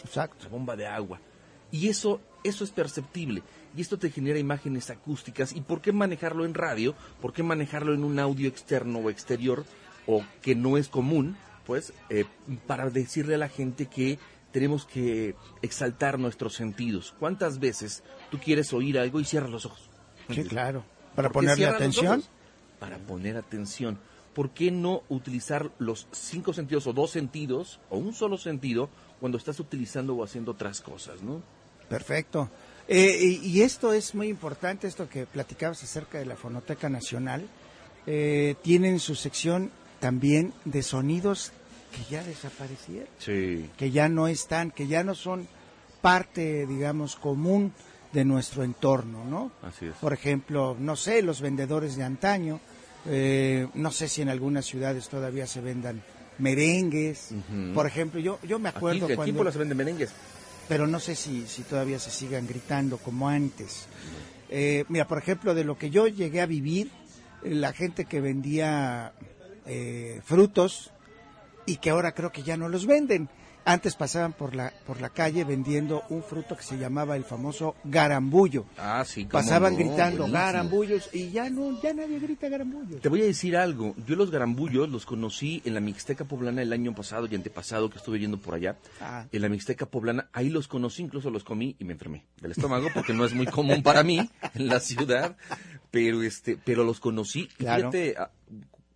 Exacto. 0.02 0.44
La 0.44 0.50
bomba 0.50 0.76
de 0.76 0.86
agua. 0.86 1.20
Y 1.70 1.88
eso, 1.88 2.20
eso 2.42 2.64
es 2.64 2.70
perceptible. 2.70 3.42
Y 3.76 3.80
esto 3.82 3.98
te 3.98 4.10
genera 4.10 4.38
imágenes 4.38 4.90
acústicas. 4.90 5.52
¿Y 5.52 5.60
por 5.60 5.80
qué 5.80 5.92
manejarlo 5.92 6.44
en 6.44 6.54
radio? 6.54 6.94
¿Por 7.20 7.32
qué 7.32 7.42
manejarlo 7.42 7.94
en 7.94 8.04
un 8.04 8.18
audio 8.18 8.48
externo 8.48 8.98
o 8.98 9.10
exterior? 9.10 9.64
O 10.06 10.24
que 10.42 10.54
no 10.54 10.76
es 10.76 10.88
común, 10.88 11.36
pues, 11.66 11.92
eh, 12.08 12.24
para 12.66 12.90
decirle 12.90 13.36
a 13.36 13.38
la 13.38 13.48
gente 13.48 13.86
que 13.86 14.18
tenemos 14.52 14.84
que 14.84 15.34
exaltar 15.62 16.18
nuestros 16.18 16.54
sentidos. 16.54 17.14
¿Cuántas 17.18 17.58
veces 17.58 18.02
tú 18.30 18.38
quieres 18.38 18.72
oír 18.72 18.98
algo 18.98 19.20
y 19.20 19.24
cierras 19.24 19.50
los 19.50 19.66
ojos? 19.66 19.88
Sí, 20.28 20.44
claro. 20.44 20.84
¿Para 21.14 21.30
ponerle 21.30 21.66
atención? 21.66 22.22
Para 22.78 22.98
poner 22.98 23.36
atención. 23.36 23.98
¿Por 24.34 24.50
qué 24.50 24.70
no 24.70 25.02
utilizar 25.08 25.70
los 25.78 26.06
cinco 26.12 26.52
sentidos 26.52 26.86
o 26.86 26.92
dos 26.92 27.10
sentidos 27.10 27.80
o 27.90 27.98
un 27.98 28.14
solo 28.14 28.38
sentido 28.38 28.88
cuando 29.18 29.38
estás 29.38 29.60
utilizando 29.60 30.14
o 30.14 30.24
haciendo 30.24 30.52
otras 30.52 30.80
cosas, 30.80 31.22
no? 31.22 31.42
Perfecto. 31.88 32.48
Eh, 32.92 33.38
y, 33.40 33.62
esto 33.62 33.92
es 33.92 34.16
muy 34.16 34.26
importante, 34.26 34.88
esto 34.88 35.08
que 35.08 35.24
platicabas 35.24 35.80
acerca 35.84 36.18
de 36.18 36.26
la 36.26 36.34
Fonoteca 36.34 36.88
Nacional. 36.88 37.46
Eh, 38.04 38.56
tienen 38.62 38.98
su 38.98 39.14
sección 39.14 39.70
también 40.00 40.52
de 40.64 40.82
sonidos 40.82 41.52
que 41.92 42.12
ya 42.12 42.24
desaparecieron, 42.24 43.08
que 43.76 43.90
ya 43.92 44.08
no 44.08 44.26
están, 44.26 44.72
que 44.72 44.88
ya 44.88 45.04
no 45.04 45.14
son 45.14 45.46
parte, 46.00 46.66
digamos, 46.66 47.14
común 47.14 47.72
de 48.12 48.24
nuestro 48.24 48.64
entorno, 48.64 49.24
¿no? 49.24 49.52
Así 49.62 49.86
es. 49.86 49.94
Por 49.94 50.12
ejemplo, 50.12 50.76
no 50.76 50.96
sé, 50.96 51.22
los 51.22 51.40
vendedores 51.40 51.94
de 51.94 52.02
antaño, 52.02 52.58
eh, 53.06 53.68
no 53.74 53.92
sé 53.92 54.08
si 54.08 54.22
en 54.22 54.30
algunas 54.30 54.66
ciudades 54.66 55.08
todavía 55.08 55.46
se 55.46 55.60
vendan 55.60 56.02
merengues. 56.38 57.28
Por 57.72 57.86
ejemplo, 57.86 58.18
yo, 58.18 58.40
yo 58.42 58.58
me 58.58 58.70
acuerdo 58.70 59.06
aquí, 59.06 59.14
cuando... 59.14 59.42
Aquí 59.42 59.52
se 59.52 59.58
venden 59.58 59.78
merengues 59.78 60.10
pero 60.70 60.86
no 60.86 61.00
sé 61.00 61.16
si, 61.16 61.48
si 61.48 61.64
todavía 61.64 61.98
se 61.98 62.12
sigan 62.12 62.46
gritando 62.46 62.96
como 62.96 63.28
antes. 63.28 63.88
Eh, 64.48 64.84
mira, 64.88 65.04
por 65.08 65.18
ejemplo, 65.18 65.52
de 65.52 65.64
lo 65.64 65.76
que 65.76 65.90
yo 65.90 66.06
llegué 66.06 66.40
a 66.40 66.46
vivir, 66.46 66.92
eh, 67.42 67.56
la 67.56 67.72
gente 67.72 68.04
que 68.04 68.20
vendía 68.20 69.12
eh, 69.66 70.20
frutos 70.24 70.92
y 71.66 71.78
que 71.78 71.90
ahora 71.90 72.12
creo 72.12 72.30
que 72.30 72.44
ya 72.44 72.56
no 72.56 72.68
los 72.68 72.86
venden. 72.86 73.28
Antes 73.64 73.94
pasaban 73.94 74.32
por 74.32 74.54
la, 74.54 74.72
por 74.86 75.00
la 75.00 75.10
calle 75.10 75.44
vendiendo 75.44 76.02
un 76.08 76.22
fruto 76.22 76.56
que 76.56 76.62
se 76.62 76.78
llamaba 76.78 77.16
el 77.16 77.24
famoso 77.24 77.76
garambullo. 77.84 78.66
Ah, 78.78 79.04
sí, 79.06 79.24
Pasaban 79.24 79.76
gritando 79.76 80.26
garambullos 80.28 81.10
y 81.12 81.30
ya 81.30 81.50
no, 81.50 81.80
ya 81.82 81.92
nadie 81.92 82.18
grita 82.18 82.48
garambullos. 82.48 83.00
Te 83.00 83.08
voy 83.08 83.22
a 83.22 83.24
decir 83.24 83.56
algo. 83.56 83.94
Yo 84.06 84.16
los 84.16 84.30
garambullos 84.30 84.88
los 84.88 85.06
conocí 85.06 85.62
en 85.64 85.74
la 85.74 85.80
Mixteca 85.80 86.24
Poblana 86.24 86.62
el 86.62 86.72
año 86.72 86.94
pasado 86.94 87.26
y 87.30 87.34
antepasado 87.34 87.90
que 87.90 87.98
estuve 87.98 88.18
yendo 88.18 88.38
por 88.38 88.54
allá. 88.54 88.76
Ah. 89.00 89.26
En 89.30 89.42
la 89.42 89.48
Mixteca 89.48 89.86
Poblana, 89.86 90.28
ahí 90.32 90.48
los 90.48 90.68
conocí, 90.68 91.02
incluso 91.02 91.30
los 91.30 91.44
comí 91.44 91.76
y 91.78 91.84
me 91.84 91.92
enfermé 91.92 92.24
del 92.40 92.52
estómago 92.52 92.88
porque 92.94 93.12
no 93.12 93.24
es 93.24 93.34
muy 93.34 93.46
común 93.46 93.82
para 93.82 94.02
mí 94.02 94.18
en 94.54 94.66
la 94.68 94.80
ciudad. 94.80 95.36
Pero 95.90 96.22
este, 96.22 96.56
pero 96.64 96.84
los 96.84 97.00
conocí. 97.00 97.48
Claro. 97.56 97.90
Fíjate, 97.90 98.14
ah, 98.16 98.30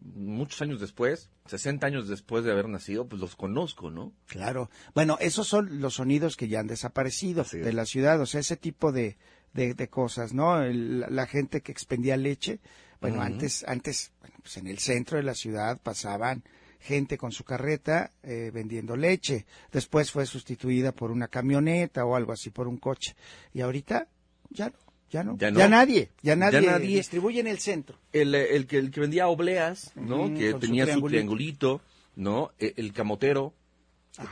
muchos 0.04 0.60
años 0.62 0.80
después, 0.80 1.30
60 1.46 1.86
años 1.86 2.08
después 2.08 2.44
de 2.44 2.52
haber 2.52 2.68
nacido, 2.68 3.08
pues 3.08 3.20
los 3.20 3.36
conozco, 3.36 3.90
¿no? 3.90 4.12
Claro. 4.26 4.70
Bueno, 4.94 5.16
esos 5.20 5.48
son 5.48 5.80
los 5.80 5.94
sonidos 5.94 6.36
que 6.36 6.48
ya 6.48 6.60
han 6.60 6.66
desaparecido 6.66 7.44
de 7.44 7.72
la 7.72 7.86
ciudad, 7.86 8.20
o 8.20 8.26
sea, 8.26 8.40
ese 8.40 8.56
tipo 8.56 8.92
de, 8.92 9.16
de, 9.52 9.88
cosas, 9.88 10.34
¿no? 10.34 10.62
la 10.62 11.26
gente 11.26 11.62
que 11.62 11.72
expendía 11.72 12.16
leche, 12.16 12.60
bueno, 13.00 13.20
antes, 13.20 13.64
antes, 13.68 14.12
pues 14.40 14.56
en 14.56 14.66
el 14.66 14.78
centro 14.78 15.18
de 15.18 15.24
la 15.24 15.34
ciudad 15.34 15.78
pasaban 15.82 16.42
gente 16.80 17.18
con 17.18 17.32
su 17.32 17.44
carreta 17.44 18.12
eh, 18.22 18.50
vendiendo 18.52 18.96
leche. 18.96 19.46
Después 19.72 20.10
fue 20.10 20.26
sustituida 20.26 20.92
por 20.92 21.10
una 21.10 21.28
camioneta 21.28 22.04
o 22.04 22.16
algo 22.16 22.32
así, 22.32 22.50
por 22.50 22.66
un 22.66 22.78
coche. 22.78 23.14
Y 23.52 23.60
ahorita 23.60 24.08
ya 24.50 24.70
no. 24.70 24.93
Ya 25.14 25.22
no. 25.22 25.36
Ya, 25.38 25.68
nadie, 25.68 26.10
ya 26.22 26.34
nadie, 26.34 26.76
distribuye 26.80 27.38
en 27.38 27.46
el 27.46 27.60
centro. 27.60 27.96
El, 28.12 28.34
eh, 28.34 28.56
el, 28.56 28.66
que, 28.66 28.78
el 28.78 28.90
que 28.90 28.98
vendía 28.98 29.28
obleas, 29.28 29.92
¿no? 29.94 30.34
que 30.34 30.54
tenía 30.54 30.92
su 30.92 31.00
triangulito, 31.02 31.82
¿no? 32.16 32.50
E, 32.58 32.74
el, 32.78 32.92
camotero, 32.92 33.54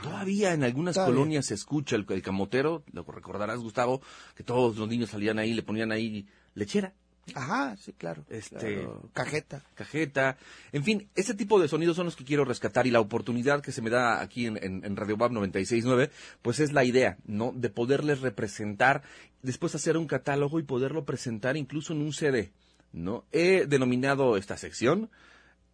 todavía 0.01 0.53
en 0.53 0.65
algunas 0.65 0.97
colonias 0.97 1.45
se 1.45 1.53
escucha 1.53 1.95
el, 1.95 2.05
el, 2.09 2.21
camotero, 2.21 2.83
lo 2.91 3.03
recordarás, 3.03 3.59
Gustavo, 3.59 4.01
que 4.35 4.43
todos 4.43 4.75
los 4.75 4.89
niños 4.89 5.11
salían 5.11 5.39
ahí, 5.39 5.53
le 5.53 5.63
ponían 5.63 5.93
ahí 5.93 6.27
lechera. 6.53 6.93
Ajá, 7.35 7.77
sí, 7.77 7.93
claro. 7.93 8.25
Este, 8.29 8.87
cajeta. 9.13 9.63
Cajeta. 9.75 10.37
En 10.71 10.83
fin, 10.83 11.09
ese 11.15 11.33
tipo 11.33 11.59
de 11.59 11.67
sonidos 11.67 11.95
son 11.95 12.05
los 12.05 12.15
que 12.15 12.25
quiero 12.25 12.43
rescatar 12.43 12.85
y 12.85 12.91
la 12.91 12.99
oportunidad 12.99 13.61
que 13.61 13.71
se 13.71 13.81
me 13.81 13.89
da 13.89 14.21
aquí 14.21 14.45
en, 14.45 14.57
en, 14.61 14.95
Radio 14.95 15.15
Bab 15.15 15.31
96.9, 15.31 16.09
pues 16.41 16.59
es 16.59 16.73
la 16.73 16.83
idea, 16.83 17.17
¿no? 17.25 17.53
De 17.55 17.69
poderles 17.69 18.19
representar, 18.19 19.03
después 19.41 19.73
hacer 19.73 19.97
un 19.97 20.07
catálogo 20.07 20.59
y 20.59 20.63
poderlo 20.63 21.05
presentar 21.05 21.55
incluso 21.55 21.93
en 21.93 22.01
un 22.01 22.11
CD, 22.11 22.51
¿no? 22.91 23.23
He 23.31 23.67
denominado 23.67 24.35
esta 24.35 24.57
sección, 24.57 25.09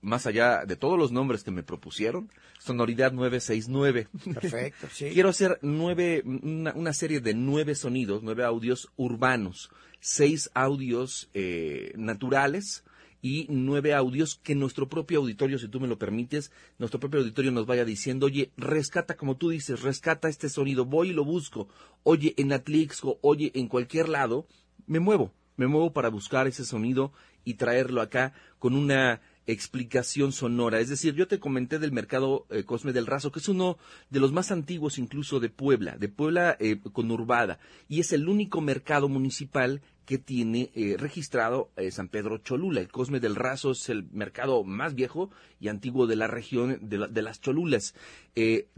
más 0.02 0.28
allá 0.28 0.66
de 0.66 0.76
todos 0.76 1.00
los 1.00 1.12
nombres 1.12 1.44
que 1.44 1.52
me 1.52 1.64
propusieron, 1.64 2.30
Sonoridad 2.60 3.12
969. 3.12 4.08
Perfecto, 4.34 4.88
sí. 4.92 5.10
Quiero 5.14 5.30
hacer 5.30 5.58
nueve, 5.64 6.22
una, 6.24 6.74
una 6.74 6.94
serie 6.94 7.22
de 7.22 7.34
nueve 7.34 7.74
sonidos, 7.74 8.22
nueve 8.22 8.44
audios 8.44 8.90
urbanos 8.98 9.72
seis 10.00 10.50
audios 10.54 11.30
eh, 11.34 11.94
naturales 11.96 12.84
y 13.22 13.48
nueve 13.50 13.94
audios 13.94 14.40
que 14.42 14.56
nuestro 14.56 14.88
propio 14.88 15.20
auditorio, 15.20 15.60
si 15.60 15.68
tú 15.68 15.80
me 15.80 15.88
lo 15.88 16.00
permites, 16.00 16.52
nuestro 16.78 17.00
propio 17.00 17.20
auditorio 17.20 17.52
nos 17.52 17.66
vaya 17.66 17.84
diciendo, 17.86 18.28
oye, 18.28 18.52
rescata, 18.56 19.18
como 19.18 19.36
tú 19.36 19.50
dices, 19.50 19.82
rescata 19.82 20.30
este 20.30 20.50
sonido, 20.50 20.86
voy 20.86 21.10
y 21.10 21.14
lo 21.14 21.26
busco, 21.26 21.68
oye, 22.04 22.34
en 22.38 22.54
Atlixco, 22.54 23.20
oye, 23.22 23.52
en 23.56 23.68
cualquier 23.68 24.08
lado, 24.08 24.48
me 24.88 25.00
muevo, 25.00 25.34
me 25.58 25.68
muevo 25.68 25.92
para 25.92 26.10
buscar 26.10 26.48
ese 26.48 26.64
sonido 26.64 27.12
y 27.44 27.56
traerlo 27.56 28.02
acá 28.02 28.34
con 28.58 28.74
una 28.74 29.22
explicación 29.52 30.32
sonora. 30.32 30.80
Es 30.80 30.90
decir, 30.90 31.16
yo 31.16 31.28
te 31.28 31.40
comenté 31.40 31.80
del 31.80 31.92
mercado 31.92 32.46
eh, 32.50 32.64
Cosme 32.64 32.94
del 32.94 33.08
Razo, 33.08 33.32
que 33.32 33.40
es 33.40 33.50
uno 33.50 33.78
de 34.10 34.20
los 34.20 34.32
más 34.32 34.52
antiguos 34.52 34.98
incluso 34.98 35.40
de 35.40 35.50
Puebla, 35.50 35.98
de 35.98 36.10
Puebla 36.10 36.56
eh, 36.60 36.80
conurbada, 36.94 37.60
y 37.88 38.00
es 38.00 38.14
el 38.14 38.30
único 38.30 38.62
mercado 38.62 39.10
municipal 39.10 39.82
que 40.06 40.18
tiene 40.18 40.72
eh, 40.74 40.96
registrado 40.98 41.70
San 41.92 42.08
Pedro 42.08 42.40
Cholula. 42.40 42.82
El 42.82 42.88
Cosme 42.88 43.20
del 43.20 43.36
Razo 43.36 43.72
es 43.72 43.90
el 43.90 44.10
mercado 44.12 44.64
más 44.64 44.96
viejo 44.96 45.30
y 45.60 45.68
antiguo 45.68 46.08
de 46.08 46.16
la 46.16 46.26
región 46.26 46.80
de, 46.82 47.08
de 47.08 47.22
las 47.22 47.42
Cholulas. 47.42 47.94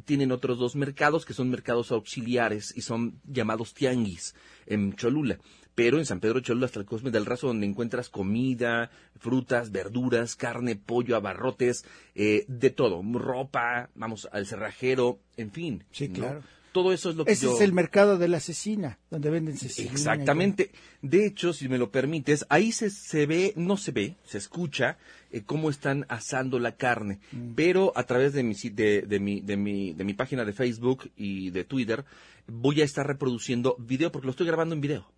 tienen 0.04 0.34
otros 0.34 0.60
dos 0.60 0.76
mercados 0.76 1.26
que 1.26 1.34
son 1.34 1.50
mercados 1.50 1.94
auxiliares 1.94 2.74
y 2.76 2.82
son 2.82 3.22
llamados 3.24 3.74
tianguis 3.74 4.36
en 4.66 4.94
Cholula 4.94 5.40
pero 5.76 6.00
en 6.00 6.06
San 6.06 6.20
Pedro 6.20 6.40
Cholula 6.42 6.66
hasta 6.66 6.80
el 6.80 6.86
Cosme 6.86 7.12
del 7.12 7.26
Razo 7.26 7.48
donde 7.48 7.66
encuentras 7.66 8.10
comida, 8.10 8.92
frutas, 9.20 9.72
verduras, 9.72 10.36
carne, 10.36 10.76
pollo, 10.76 11.16
abarrotes, 11.16 11.86
eh, 12.16 12.46
de 12.48 12.70
todo, 12.70 13.02
ropa, 13.14 13.90
vamos, 13.96 14.28
al 14.32 14.46
cerrajero, 14.46 15.20
en 15.38 15.52
fin. 15.52 15.84
Sí, 15.92 16.10
claro. 16.10 16.42
todo 16.72 16.94
eso 16.94 17.10
es 17.10 17.16
lo 17.16 17.26
que 17.26 17.34
Ese 17.34 17.46
yo... 17.46 17.56
es 17.56 17.62
el 17.62 17.74
mercado 17.74 18.18
de 18.18 18.28
la 18.28 18.40
cecina, 18.40 19.00
donde 19.10 19.30
venden 19.30 19.58
cecina. 19.58 19.92
Exactamente. 19.92 20.72
De 21.02 21.26
hecho, 21.26 21.54
si 21.54 21.70
me 21.70 21.78
lo 21.78 21.90
permites, 21.90 22.46
ahí 22.50 22.72
se, 22.72 22.90
se 22.90 23.26
ve, 23.26 23.54
no 23.56 23.78
se 23.78 23.92
ve, 23.92 24.16
se 24.26 24.38
escucha 24.38 24.98
eh, 25.32 25.44
cómo 25.46 25.70
están 25.70 26.06
asando 26.10 26.60
la 26.60 26.76
carne. 26.76 27.20
Mm. 27.32 27.54
Pero 27.56 27.94
a 27.96 28.04
través 28.04 28.34
de 28.34 28.44
mi, 28.44 28.54
de, 28.54 29.04
de, 29.04 29.20
mi, 29.20 29.42
de, 29.42 29.58
mi, 29.58 29.94
de 29.94 30.04
mi 30.04 30.14
página 30.14 30.44
de 30.44 30.54
Facebook 30.54 31.10
y 31.16 31.50
de 31.52 31.64
Twitter, 31.64 32.04
voy 32.48 32.82
a 32.82 32.86
estar 32.86 33.08
reproduciendo 33.08 33.76
video 33.80 34.12
porque 34.12 34.28
lo 34.28 34.32
estoy 34.32 34.48
grabando 34.48 34.76
en 34.76 34.82
video. 34.82 35.12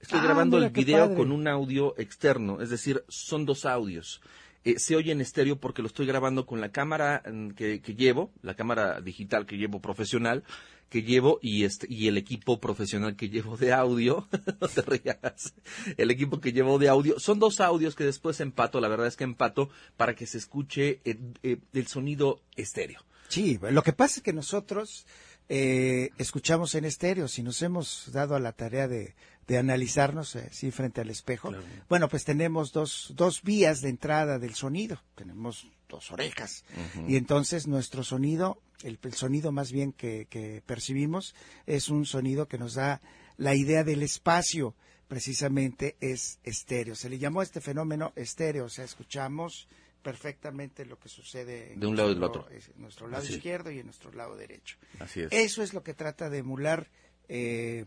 Estoy 0.00 0.20
Ah, 0.20 0.24
grabando 0.24 0.58
el 0.58 0.70
video 0.70 1.14
con 1.14 1.32
un 1.32 1.48
audio 1.48 1.94
externo, 1.98 2.60
es 2.60 2.70
decir, 2.70 3.04
son 3.08 3.44
dos 3.44 3.66
audios. 3.66 4.20
Eh, 4.64 4.78
se 4.78 4.96
oye 4.96 5.12
en 5.12 5.20
estéreo 5.20 5.56
porque 5.56 5.82
lo 5.82 5.88
estoy 5.88 6.06
grabando 6.06 6.46
con 6.46 6.60
la 6.60 6.70
cámara 6.70 7.22
mm, 7.30 7.50
que, 7.50 7.80
que 7.80 7.94
llevo, 7.94 8.32
la 8.42 8.54
cámara 8.54 9.00
digital 9.00 9.46
que 9.46 9.56
llevo 9.56 9.80
profesional, 9.80 10.44
que 10.88 11.02
llevo 11.02 11.38
y 11.42 11.64
este 11.64 11.86
y 11.90 12.08
el 12.08 12.16
equipo 12.16 12.60
profesional 12.60 13.16
que 13.16 13.28
llevo 13.28 13.56
de 13.56 13.72
audio, 13.72 14.26
no 14.60 14.68
te 14.68 14.82
rías, 14.82 15.54
el 15.96 16.10
equipo 16.10 16.40
que 16.40 16.52
llevo 16.52 16.78
de 16.78 16.88
audio, 16.88 17.18
son 17.18 17.38
dos 17.38 17.60
audios 17.60 17.94
que 17.94 18.04
después 18.04 18.40
empato, 18.40 18.80
la 18.80 18.88
verdad 18.88 19.06
es 19.06 19.16
que 19.16 19.24
empato 19.24 19.70
para 19.96 20.14
que 20.14 20.26
se 20.26 20.38
escuche 20.38 21.00
eh, 21.04 21.18
eh, 21.42 21.58
el 21.72 21.86
sonido 21.86 22.40
estéreo. 22.56 23.00
Sí, 23.28 23.58
lo 23.70 23.82
que 23.82 23.92
pasa 23.92 24.20
es 24.20 24.22
que 24.22 24.32
nosotros 24.32 25.06
eh, 25.50 26.10
escuchamos 26.16 26.74
en 26.74 26.86
estéreo, 26.86 27.28
si 27.28 27.42
nos 27.42 27.60
hemos 27.62 28.10
dado 28.12 28.34
a 28.34 28.40
la 28.40 28.52
tarea 28.52 28.88
de, 28.88 29.14
de 29.48 29.58
analizarnos 29.58 30.36
eh, 30.36 30.48
sí, 30.52 30.70
frente 30.70 31.00
al 31.00 31.10
espejo, 31.10 31.48
Claro. 31.48 31.64
bueno, 31.88 32.08
pues 32.08 32.24
tenemos 32.24 32.70
dos, 32.72 33.12
dos 33.16 33.42
vías 33.42 33.80
de 33.80 33.88
entrada 33.88 34.38
del 34.38 34.54
sonido, 34.54 35.02
tenemos 35.16 35.66
dos 35.88 36.12
orejas, 36.12 36.64
y 37.08 37.16
entonces 37.16 37.66
nuestro 37.66 38.04
sonido, 38.04 38.60
el, 38.84 38.98
el 39.02 39.14
sonido 39.14 39.50
más 39.50 39.72
bien 39.72 39.92
que, 39.92 40.26
que 40.30 40.62
percibimos, 40.66 41.34
es 41.66 41.88
un 41.88 42.04
sonido 42.06 42.46
que 42.46 42.58
nos 42.58 42.74
da 42.74 43.00
la 43.38 43.54
idea 43.56 43.82
del 43.84 44.02
espacio, 44.02 44.74
precisamente 45.08 45.96
es 46.00 46.38
estéreo. 46.44 46.94
Se 46.94 47.08
le 47.08 47.18
llamó 47.18 47.40
a 47.40 47.44
este 47.44 47.62
fenómeno 47.62 48.12
estéreo, 48.16 48.66
o 48.66 48.68
sea, 48.68 48.84
escuchamos 48.84 49.66
perfectamente 50.02 50.84
lo 50.84 50.98
que 50.98 51.08
sucede 51.08 51.72
en 51.72 51.80
De 51.80 51.86
un 51.86 51.96
lado 51.96 52.10
y 52.10 52.12
del 52.12 52.20
nuestro- 52.20 52.42
otro. 52.42 52.54
en 52.54 52.82
nuestro 52.82 53.08
lado 53.08 53.22
Así 53.22 53.32
es. 53.32 53.36
izquierdo 53.38 53.70
y 53.70 53.78
en 53.78 53.86
nuestro 53.86 54.12
lado 54.12 54.36
derecho. 54.36 54.76
Así 55.00 55.20
es. 55.22 55.28
Eso 55.32 55.62
es 55.62 55.72
lo 55.72 55.82
que 55.82 55.94
trata 55.94 56.28
de 56.28 56.38
emular 56.38 56.88
eh, 57.28 57.84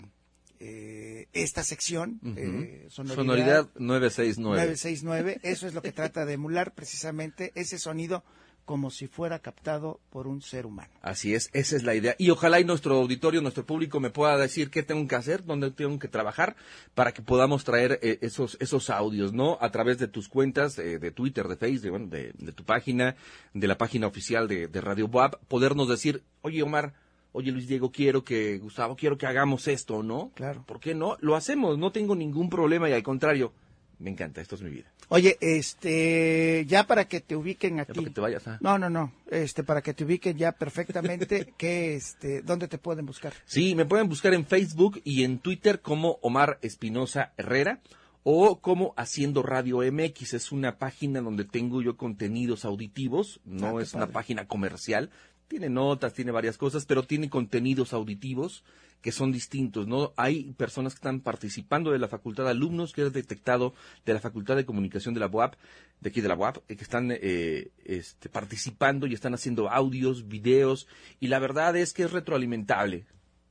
eh, 0.63 1.27
esta 1.34 1.63
sección, 1.63 2.20
Ujú. 2.24 2.36
eh, 2.38 2.86
sonoridad, 2.89 3.15
Sonoridad 3.15 3.70
969. 3.80 4.58
969. 4.58 5.39
Eso 5.41 5.65
es 5.68 5.74
lo 5.74 5.82
que 5.82 5.91
trata 5.91 6.25
de 6.25 6.34
emular 6.34 6.74
precisamente 6.75 7.51
ese 7.56 7.80
sonido 7.80 8.24
como 8.63 8.91
si 8.91 9.08
fuera 9.08 9.39
captado 9.39 10.00
por 10.12 10.27
un 10.27 10.41
ser 10.44 10.68
humano. 10.68 10.94
Así 11.01 11.34
es, 11.34 11.50
esa 11.51 11.75
es 11.75 11.84
la 11.84 11.96
idea. 11.96 12.15
Y 12.20 12.30
ojalá 12.30 12.60
y 12.60 12.63
nuestro 12.63 12.96
auditorio, 12.96 13.41
nuestro 13.41 13.65
público 13.65 14.00
me 14.00 14.12
pueda 14.12 14.38
decir 14.38 14.70
qué 14.70 14.84
tengo 14.84 15.06
que 15.08 15.15
hacer, 15.15 15.44
dónde 15.44 15.72
tengo 15.72 15.98
que 15.98 16.08
trabajar 16.08 16.56
para 16.94 17.12
que 17.12 17.24
podamos 17.24 17.63
traer 17.63 18.00
eh, 18.03 18.20
esos 18.22 18.58
esos 18.62 18.91
audios, 18.91 19.34
¿no? 19.34 19.58
A 19.62 19.72
través 19.72 19.98
de 19.98 20.08
tus 20.08 20.30
cuentas, 20.30 20.77
eh, 20.77 21.00
de 21.00 21.12
Twitter, 21.12 21.48
de 21.48 21.58
Facebook, 21.58 21.82
de, 21.82 21.89
bueno, 21.89 22.08
de, 22.08 22.34
de 22.38 22.51
tu 22.53 22.63
página, 22.63 23.15
de 23.56 23.68
la 23.68 23.77
página 23.80 24.06
oficial 24.06 24.48
de, 24.48 24.68
de 24.68 24.80
Radio 24.80 25.08
WAP, 25.08 25.36
podernos 25.48 25.89
decir, 25.89 26.24
oye 26.44 26.62
Omar, 26.62 26.94
oye 27.34 27.52
Luis 27.52 27.68
Diego, 27.68 27.92
quiero 27.92 28.24
que, 28.24 28.58
Gustavo, 28.60 28.96
quiero 28.96 29.18
que 29.18 29.26
hagamos 29.26 29.68
esto, 29.68 30.04
¿no? 30.04 30.32
Claro. 30.36 30.64
¿Por 30.66 30.80
qué 30.80 30.94
no? 30.96 31.18
Lo 31.22 31.36
hacemos, 31.36 31.78
no 31.78 31.92
tengo 31.92 32.16
ningún 32.16 32.50
problema 32.50 32.90
y 32.90 32.94
al 32.94 33.04
contrario, 33.04 33.54
me 34.00 34.10
encanta, 34.10 34.42
esto 34.42 34.56
es 34.56 34.62
mi 34.62 34.70
vida. 34.72 34.92
Oye, 35.10 35.38
este, 35.42 36.66
ya 36.68 36.86
para 36.88 37.06
que 37.06 37.20
te 37.22 37.36
ubiquen 37.36 37.76
Ya 37.78 37.84
aquí. 37.84 37.94
para 37.94 38.04
que 38.08 38.14
te 38.14 38.22
vayas, 38.22 38.48
ah. 38.48 38.58
No, 38.62 38.78
no, 38.80 38.90
no. 38.90 39.12
Este, 39.30 39.64
para 39.64 39.82
que 39.82 39.94
te 39.94 40.04
ubiquen 40.06 40.38
ya 40.38 40.52
perfectamente, 40.54 41.54
que, 41.58 41.96
este, 41.96 42.42
¿dónde 42.42 42.68
te 42.68 42.78
pueden 42.78 43.06
buscar? 43.06 43.34
Sí, 43.46 43.76
me 43.76 43.86
pueden 43.86 44.08
buscar 44.10 44.34
en 44.34 44.46
Facebook 44.46 45.02
y 45.04 45.24
en 45.24 45.40
Twitter 45.40 45.82
como 45.82 46.18
Omar 46.22 46.60
Espinosa 46.62 47.34
Herrera 47.38 47.82
o 48.24 48.60
como 48.62 48.94
Haciendo 48.98 49.44
Radio 49.44 49.80
MX. 49.92 50.34
Es 50.36 50.52
una 50.52 50.78
página 50.78 51.22
donde 51.22 51.44
tengo 51.44 51.82
yo 51.82 51.98
contenidos 51.98 52.66
auditivos, 52.66 53.40
no 53.46 53.79
Ah, 53.79 53.82
es 53.82 53.94
una 53.94 54.08
página 54.08 54.48
comercial. 54.48 55.10
Tiene 55.51 55.68
notas, 55.68 56.14
tiene 56.14 56.31
varias 56.31 56.57
cosas, 56.57 56.85
pero 56.85 57.03
tiene 57.03 57.29
contenidos 57.29 57.92
auditivos 57.92 58.64
que 59.01 59.11
son 59.11 59.33
distintos, 59.33 59.85
¿no? 59.85 60.14
Hay 60.16 60.53
personas 60.53 60.94
que 60.94 61.00
están 61.00 61.20
participando 61.20 61.92
de 61.92 62.00
la 62.00 62.07
facultad, 62.07 62.48
alumnos 62.48 62.94
que 62.94 63.01
he 63.01 63.09
detectado 63.09 63.74
de 64.05 64.14
la 64.14 64.22
Facultad 64.22 64.55
de 64.55 64.64
Comunicación 64.64 65.14
de 65.14 65.20
la 65.20 65.27
UAP, 65.27 65.55
de 66.00 66.09
aquí 66.09 66.22
de 66.22 66.29
la 66.29 66.35
UAP, 66.35 66.59
eh, 66.70 66.77
que 66.77 66.83
están 66.83 67.11
eh, 67.11 67.68
este, 67.83 68.29
participando 68.29 69.07
y 69.07 69.14
están 69.14 69.33
haciendo 69.33 69.70
audios, 69.70 70.29
videos, 70.29 70.87
y 71.20 71.27
la 71.27 71.40
verdad 71.40 71.75
es 71.75 71.92
que 71.92 72.03
es 72.03 72.14
retroalimentable. 72.14 73.03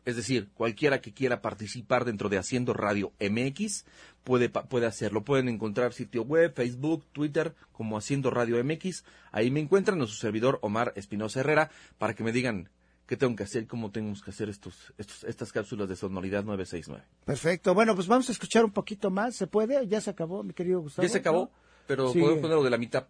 Es 0.04 0.16
decir, 0.16 0.48
cualquiera 0.54 1.00
que 1.00 1.12
quiera 1.12 1.42
participar 1.42 2.04
dentro 2.04 2.28
de 2.28 2.38
Haciendo 2.38 2.72
Radio 2.72 3.12
MX 3.20 3.84
puede, 4.24 4.48
puede 4.48 4.86
hacerlo. 4.86 5.24
Pueden 5.24 5.48
encontrar 5.48 5.92
sitio 5.92 6.22
web, 6.22 6.54
Facebook, 6.54 7.04
Twitter 7.12 7.54
como 7.72 7.98
Haciendo 7.98 8.30
Radio 8.30 8.62
MX. 8.62 9.04
Ahí 9.32 9.50
me 9.50 9.60
encuentran 9.60 10.00
a 10.00 10.06
su 10.06 10.14
servidor 10.14 10.58
Omar 10.62 10.92
Espinosa 10.96 11.40
Herrera 11.40 11.70
para 11.98 12.14
que 12.14 12.24
me 12.24 12.32
digan 12.32 12.70
qué 13.06 13.16
tengo 13.16 13.34
que 13.36 13.42
hacer, 13.42 13.66
cómo 13.66 13.90
tenemos 13.90 14.22
que 14.22 14.30
hacer 14.30 14.48
estos, 14.48 14.94
estos, 14.96 15.24
estas 15.24 15.52
cápsulas 15.52 15.88
de 15.88 15.96
sonoridad 15.96 16.44
969. 16.44 17.04
Perfecto. 17.24 17.74
Bueno, 17.74 17.94
pues 17.94 18.06
vamos 18.06 18.28
a 18.28 18.32
escuchar 18.32 18.64
un 18.64 18.72
poquito 18.72 19.10
más. 19.10 19.36
¿Se 19.36 19.46
puede? 19.46 19.86
Ya 19.86 20.00
se 20.00 20.10
acabó, 20.10 20.42
mi 20.42 20.54
querido 20.54 20.80
Gustavo. 20.80 21.06
Ya 21.06 21.12
se 21.12 21.18
acabó, 21.18 21.44
¿no? 21.46 21.50
pero 21.86 22.12
podemos 22.12 22.38
ponerlo 22.38 22.62
de 22.62 22.70
la 22.70 22.78
mitad 22.78 23.06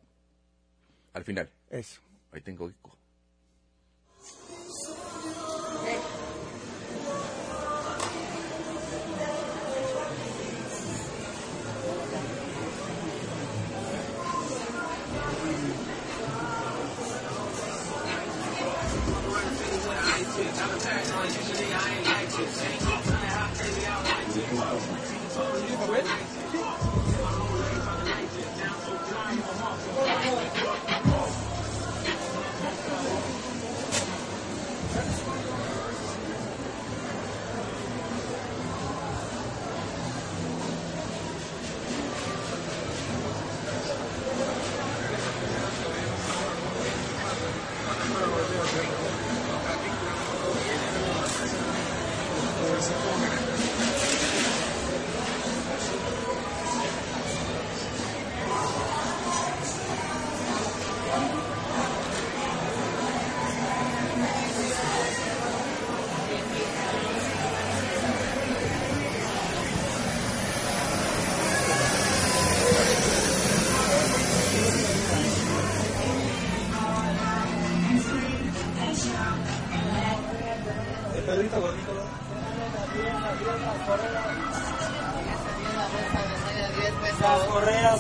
al 1.13 1.25
final. 1.25 1.51
Eso. 1.69 2.01
Ahí 2.33 2.41
tengo 2.41 2.69
eco. 2.69 2.97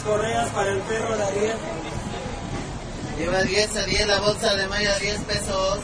Correas, 0.03 0.51
correas 0.51 0.51
para 0.51 0.73
el 0.73 0.81
perro 0.81 1.17
de 1.17 1.25
Ariel. 1.25 1.57
Lleva 3.19 3.43
10 3.43 3.77
a 3.77 3.85
10 3.85 4.07
la 4.07 4.21
bolsa 4.21 4.55
de 4.55 4.69
mayo 4.69 4.91
a 4.91 4.99
10 4.99 5.21
pesos. 5.25 5.81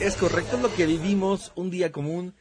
Es 0.00 0.16
correcto 0.16 0.58
lo 0.58 0.74
que 0.74 0.86
vivimos 0.86 1.52
un 1.54 1.70
día 1.70 1.92
común 1.92 2.34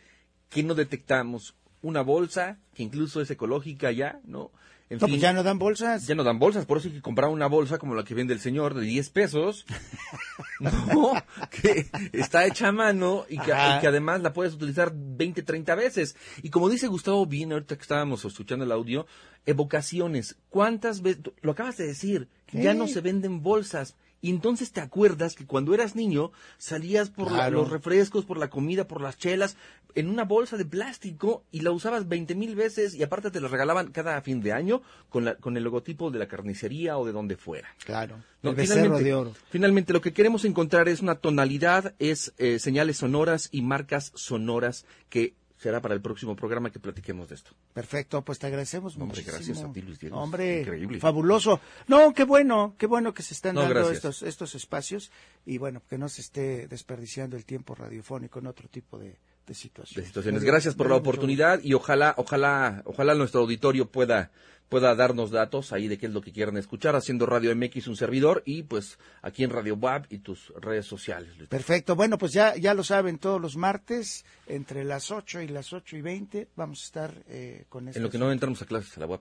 que 0.49 0.63
no 0.63 0.75
detectamos. 0.75 1.55
Una 1.81 2.01
bolsa 2.01 2.57
que 2.73 2.83
incluso 2.83 3.21
es 3.21 3.29
ecológica 3.29 3.91
ya, 3.91 4.19
¿no? 4.25 4.51
En 4.89 4.99
No, 4.99 5.07
pues 5.07 5.19
ya 5.19 5.33
no 5.33 5.41
dan 5.41 5.57
bolsas. 5.57 6.05
Ya 6.05 6.13
no 6.13 6.23
dan 6.23 6.37
bolsas, 6.37 6.65
por 6.65 6.77
eso 6.77 6.89
hay 6.89 6.95
que 6.95 7.01
comprar 7.01 7.29
una 7.31 7.47
bolsa 7.47 7.79
como 7.79 7.95
la 7.95 8.03
que 8.03 8.13
vende 8.13 8.33
el 8.33 8.39
señor 8.39 8.75
de 8.75 8.81
10 8.81 9.09
pesos. 9.09 9.65
no, 10.59 11.13
que 11.49 11.87
está 12.13 12.45
hecha 12.45 12.67
a 12.67 12.71
mano 12.71 13.25
y 13.27 13.39
que, 13.39 13.51
Ajá. 13.51 13.77
y 13.77 13.81
que 13.81 13.87
además 13.87 14.21
la 14.21 14.31
puedes 14.31 14.53
utilizar 14.53 14.91
20, 14.93 15.41
30 15.41 15.73
veces. 15.73 16.15
Y 16.43 16.51
como 16.51 16.69
dice 16.69 16.85
Gustavo 16.87 17.25
bien 17.25 17.51
ahorita 17.51 17.75
que 17.75 17.81
estábamos 17.81 18.23
escuchando 18.25 18.63
el 18.63 18.71
audio, 18.71 19.07
evocaciones. 19.47 20.35
¿Cuántas 20.49 21.01
veces? 21.01 21.23
Lo 21.41 21.53
acabas 21.53 21.77
de 21.77 21.87
decir, 21.87 22.27
ya 22.51 22.75
no 22.75 22.87
se 22.87 23.01
venden 23.01 23.41
bolsas. 23.41 23.95
Y 24.25 24.31
entonces 24.31 24.71
te 24.71 24.81
acuerdas 24.81 25.35
que 25.35 25.45
cuando 25.45 25.75
eras 25.75 25.95
niño 25.95 26.31
salías 26.57 27.11
por 27.11 27.31
la- 27.31 27.51
los 27.51 27.69
refrescos, 27.69 28.25
por 28.25 28.39
la 28.39 28.49
comida, 28.49 28.87
por 28.87 28.99
las 28.99 29.19
chelas, 29.19 29.55
en 29.93 30.09
una 30.09 30.23
bolsa 30.23 30.57
de 30.57 30.65
plástico 30.65 31.43
y 31.51 31.59
la 31.61 31.69
usabas 31.69 32.07
20 32.07 32.33
mil 32.33 32.55
veces 32.55 32.95
y 32.95 33.03
aparte 33.03 33.29
te 33.29 33.39
la 33.39 33.47
regalaban 33.49 33.91
cada 33.91 34.19
fin 34.21 34.41
de 34.41 34.51
año 34.51 34.81
con, 35.09 35.25
la, 35.25 35.35
con 35.35 35.55
el 35.57 35.63
logotipo 35.63 36.09
de 36.09 36.17
la 36.17 36.27
carnicería 36.27 36.97
o 36.97 37.05
de 37.05 37.11
donde 37.11 37.37
fuera. 37.37 37.67
Claro. 37.85 38.15
No, 38.41 38.49
el 38.49 38.55
becerro 38.55 38.79
finalmente, 38.81 39.03
de 39.03 39.13
oro. 39.13 39.33
finalmente, 39.51 39.93
lo 39.93 40.01
que 40.01 40.11
queremos 40.11 40.43
encontrar 40.43 40.89
es 40.89 41.01
una 41.01 41.13
tonalidad, 41.15 41.93
es 41.99 42.33
eh, 42.39 42.57
señales 42.57 42.97
sonoras 42.97 43.49
y 43.51 43.61
marcas 43.61 44.11
sonoras 44.15 44.85
que 45.09 45.35
será 45.57 45.81
para 45.81 45.93
el 45.93 46.01
próximo 46.01 46.35
programa 46.35 46.69
que 46.71 46.79
platiquemos 46.79 47.29
de 47.29 47.35
esto. 47.35 47.51
Perfecto, 47.73 48.21
pues 48.23 48.39
te 48.39 48.47
agradecemos 48.47 48.95
Hombre, 48.95 49.07
muchísimo. 49.07 49.33
gracias 49.33 49.63
a 49.63 49.71
ti, 49.71 49.81
Luis 49.81 49.99
Diego. 49.99 50.17
Hombre, 50.17 50.61
Increíble. 50.61 50.99
fabuloso. 50.99 51.59
No, 51.87 52.13
qué 52.13 52.23
bueno, 52.25 52.75
qué 52.77 52.87
bueno 52.87 53.13
que 53.13 53.23
se 53.23 53.33
están 53.33 53.55
No, 53.55 53.61
dando 53.61 53.75
gracias. 53.75 53.95
estos, 53.97 54.23
estos 54.23 54.55
espacios 54.55 55.11
y 55.45 55.57
bueno, 55.57 55.81
que 55.89 55.97
no 55.97 56.09
se 56.09 56.21
esté 56.21 56.67
desperdiciando 56.67 57.37
el 57.37 57.45
tiempo 57.45 57.73
radiofónico 57.75 58.39
en 58.39 58.47
otro 58.47 58.67
tipo 58.69 58.97
de, 58.99 59.17
de 59.47 59.53
situaciones. 59.53 60.41
de 60.41 60.47
Gracias 60.47 60.75
por 60.75 60.89
la 60.89 60.95
oportunidad 60.95 61.59
y 61.63 61.73
ojalá, 61.73 62.13
ojalá, 62.17 62.81
ojalá 62.85 63.13
nuestro 63.15 63.41
auditorio 63.41 63.89
pueda, 63.89 64.31
pueda 64.69 64.95
darnos 64.95 65.29
datos 65.31 65.71
ahí 65.73 65.87
de 65.87 65.97
qué 65.97 66.07
es 66.07 66.11
lo 66.13 66.21
que 66.21 66.31
quieran 66.31 66.57
escuchar, 66.57 66.95
haciendo 66.95 67.25
Radio 67.25 67.55
MX 67.55 67.87
un 67.87 67.95
servidor 67.95 68.41
y 68.45 68.63
pues 68.63 68.97
aquí 69.21 69.43
en 69.43 69.51
Radio 69.51 69.75
WAP 69.75 70.11
y 70.11 70.19
tus 70.19 70.51
redes 70.59 70.85
sociales. 70.85 71.37
Luis. 71.37 71.49
Perfecto, 71.49 71.95
bueno, 71.95 72.17
pues 72.17 72.33
ya, 72.33 72.55
ya 72.55 72.73
lo 72.73 72.83
saben, 72.83 73.19
todos 73.19 73.39
los 73.39 73.55
martes, 73.57 74.25
entre 74.47 74.83
las 74.83 75.11
8 75.11 75.41
y 75.41 75.47
las 75.47 75.71
8 75.73 75.97
y 75.97 76.01
20, 76.01 76.47
vamos 76.55 76.81
a 76.81 76.85
estar 76.85 77.13
eh, 77.27 77.65
con 77.69 77.87
En 77.87 78.01
lo 78.01 78.09
que 78.09 78.17
no 78.17 78.31
entramos 78.31 78.61
a 78.61 78.65
clases 78.65 78.97
a 78.97 79.01
la 79.01 79.07
la 79.07 79.19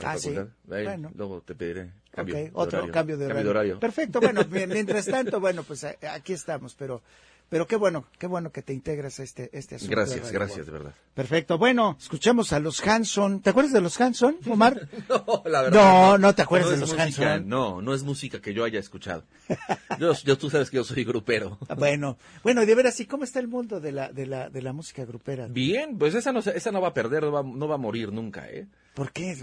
Ah, 0.00 0.16
sí. 0.16 0.28
Ahí, 0.70 0.84
Bueno. 0.84 1.10
Luego 1.16 1.40
te 1.40 1.56
pediré 1.56 1.90
cambio. 2.12 2.36
De 2.36 2.50
otro 2.52 2.78
horario. 2.78 2.92
cambio 2.94 3.16
de 3.16 3.48
horario. 3.48 3.80
Perfecto, 3.80 4.20
bueno, 4.20 4.42
mi- 4.48 4.64
mientras 4.68 5.06
tanto, 5.06 5.40
bueno, 5.40 5.64
pues 5.64 5.82
a- 5.82 5.96
aquí 6.12 6.34
estamos, 6.34 6.76
pero, 6.76 7.02
pero 7.48 7.66
qué 7.66 7.76
bueno, 7.76 8.04
qué 8.18 8.26
bueno 8.26 8.52
que 8.52 8.62
te 8.62 8.72
integras 8.72 9.20
a 9.20 9.22
este, 9.22 9.48
este 9.52 9.76
asunto. 9.76 9.90
Gracias, 9.90 10.30
gracias, 10.32 10.66
de 10.66 10.72
verdad. 10.72 10.94
Perfecto, 11.14 11.58
bueno, 11.58 11.96
escuchemos 12.00 12.52
a 12.52 12.60
los 12.60 12.86
Hanson. 12.86 13.40
¿Te 13.40 13.50
acuerdas 13.50 13.72
de 13.72 13.80
los 13.80 14.00
Hanson, 14.00 14.36
Omar? 14.48 14.88
No, 15.08 15.42
la 15.46 15.70
No, 15.70 16.18
no 16.18 16.34
te 16.34 16.42
acuerdas 16.42 16.70
de 16.70 16.76
los 16.78 16.90
música, 16.94 17.32
Hanson. 17.34 17.48
No, 17.48 17.80
no 17.82 17.94
es 17.94 18.02
música 18.02 18.40
que 18.40 18.52
yo 18.54 18.64
haya 18.64 18.78
escuchado. 18.78 19.24
Yo, 19.98 20.12
yo- 20.24 20.38
tú 20.38 20.48
sabes 20.50 20.70
que 20.70 20.76
yo 20.76 20.84
soy 20.84 21.04
grupero. 21.04 21.58
Ah, 21.68 21.74
Bueno, 21.74 22.18
bueno, 22.44 22.62
y 22.62 22.66
de 22.66 22.74
veras, 22.74 23.00
¿y 23.00 23.06
cómo 23.06 23.24
está 23.24 23.40
el 23.40 23.48
mundo 23.48 23.80
de 23.80 23.90
la, 23.92 24.12
de 24.12 24.26
la, 24.26 24.48
de 24.48 24.62
la 24.62 24.72
música 24.72 25.04
grupera? 25.04 25.46
Bien, 25.48 25.98
pues 25.98 26.14
esa 26.14 26.30
no, 26.32 26.40
se- 26.42 26.56
esa 26.56 26.70
no 26.70 26.80
va 26.80 26.88
a 26.88 26.94
perder, 26.94 27.24
no 27.24 27.32
va, 27.32 27.42
no 27.42 27.66
va 27.66 27.74
a 27.74 27.78
morir 27.78 28.12
nunca, 28.12 28.48
¿eh? 28.48 28.66
¿Por 28.94 29.10
qué? 29.12 29.36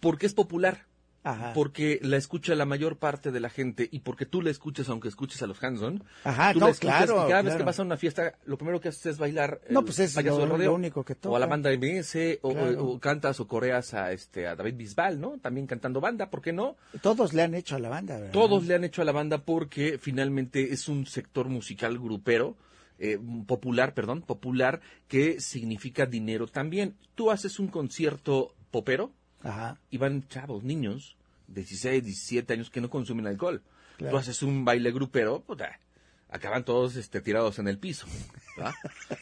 Porque 0.00 0.26
es 0.26 0.34
popular. 0.34 0.84
Ajá. 1.24 1.52
Porque 1.52 1.98
la 2.02 2.16
escucha 2.16 2.54
la 2.54 2.64
mayor 2.64 2.96
parte 2.96 3.30
de 3.32 3.40
la 3.40 3.50
gente 3.50 3.86
y 3.90 3.98
porque 4.00 4.24
tú 4.24 4.40
la 4.40 4.50
escuchas 4.50 4.88
aunque 4.88 5.08
escuches 5.08 5.42
a 5.42 5.46
los 5.46 5.62
Hanson. 5.62 6.02
Ajá, 6.24 6.52
tú 6.54 6.60
no, 6.60 6.66
la 6.66 6.72
escuchas 6.72 6.96
claro, 7.04 7.26
y 7.26 7.28
cada 7.30 7.42
vez 7.42 7.54
que 7.56 7.62
vas 7.64 7.78
a 7.78 7.82
una 7.82 7.96
fiesta, 7.96 8.34
lo 8.46 8.56
primero 8.56 8.80
que 8.80 8.88
haces 8.88 9.04
es 9.06 9.18
bailar. 9.18 9.60
No, 9.68 9.84
pues 9.84 9.98
es 9.98 10.14
lo- 10.14 10.22
de 10.38 10.46
rodeo, 10.46 10.66
lo 10.70 10.74
único 10.74 11.04
que 11.04 11.14
O 11.24 11.36
a 11.36 11.38
la 11.40 11.46
toca. 11.46 11.50
banda 11.50 11.72
MS, 11.72 12.38
o, 12.42 12.52
Claro. 12.52 12.84
o- 12.84 12.90
o 12.94 13.00
cantas 13.00 13.40
o 13.40 13.48
coreas 13.48 13.92
a, 13.94 14.12
este, 14.12 14.46
a 14.46 14.54
David 14.56 14.76
Bisbal, 14.76 15.20
¿no? 15.20 15.38
También 15.38 15.66
cantando 15.66 16.00
banda, 16.00 16.30
¿por 16.30 16.40
qué 16.40 16.52
no? 16.52 16.76
Todos 17.02 17.34
le 17.34 17.42
han 17.42 17.54
hecho 17.54 17.74
a 17.76 17.78
la 17.80 17.88
banda, 17.88 18.14
¿verdad? 18.16 18.32
Todos 18.32 18.64
le 18.64 18.74
han 18.76 18.84
hecho 18.84 19.02
a 19.02 19.04
la 19.04 19.12
banda 19.12 19.38
porque 19.38 19.98
finalmente 20.00 20.72
es 20.72 20.88
un 20.88 21.04
sector 21.04 21.48
musical 21.48 21.98
grupero, 21.98 22.56
eh, 23.00 23.18
popular, 23.46 23.92
perdón, 23.92 24.22
popular, 24.22 24.80
que 25.08 25.40
significa 25.40 26.06
dinero 26.06 26.46
también. 26.46 26.94
Tú 27.14 27.30
haces 27.30 27.58
un 27.58 27.68
concierto 27.68 28.54
popero 28.70 29.12
Ajá. 29.42 29.78
y 29.90 29.98
van 29.98 30.26
chavos, 30.28 30.64
niños, 30.64 31.16
16, 31.48 32.04
17 32.04 32.52
años 32.52 32.70
que 32.70 32.80
no 32.80 32.90
consumen 32.90 33.26
alcohol. 33.26 33.62
Claro. 33.96 34.12
Tú 34.12 34.18
haces 34.18 34.42
un 34.42 34.64
baile 34.64 34.92
grupero, 34.92 35.40
puta, 35.40 35.80
acaban 36.28 36.64
todos 36.64 36.96
este, 36.96 37.20
tirados 37.20 37.58
en 37.58 37.68
el 37.68 37.78
piso. 37.78 38.06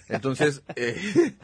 Entonces, 0.08 0.62
eh, 0.76 1.36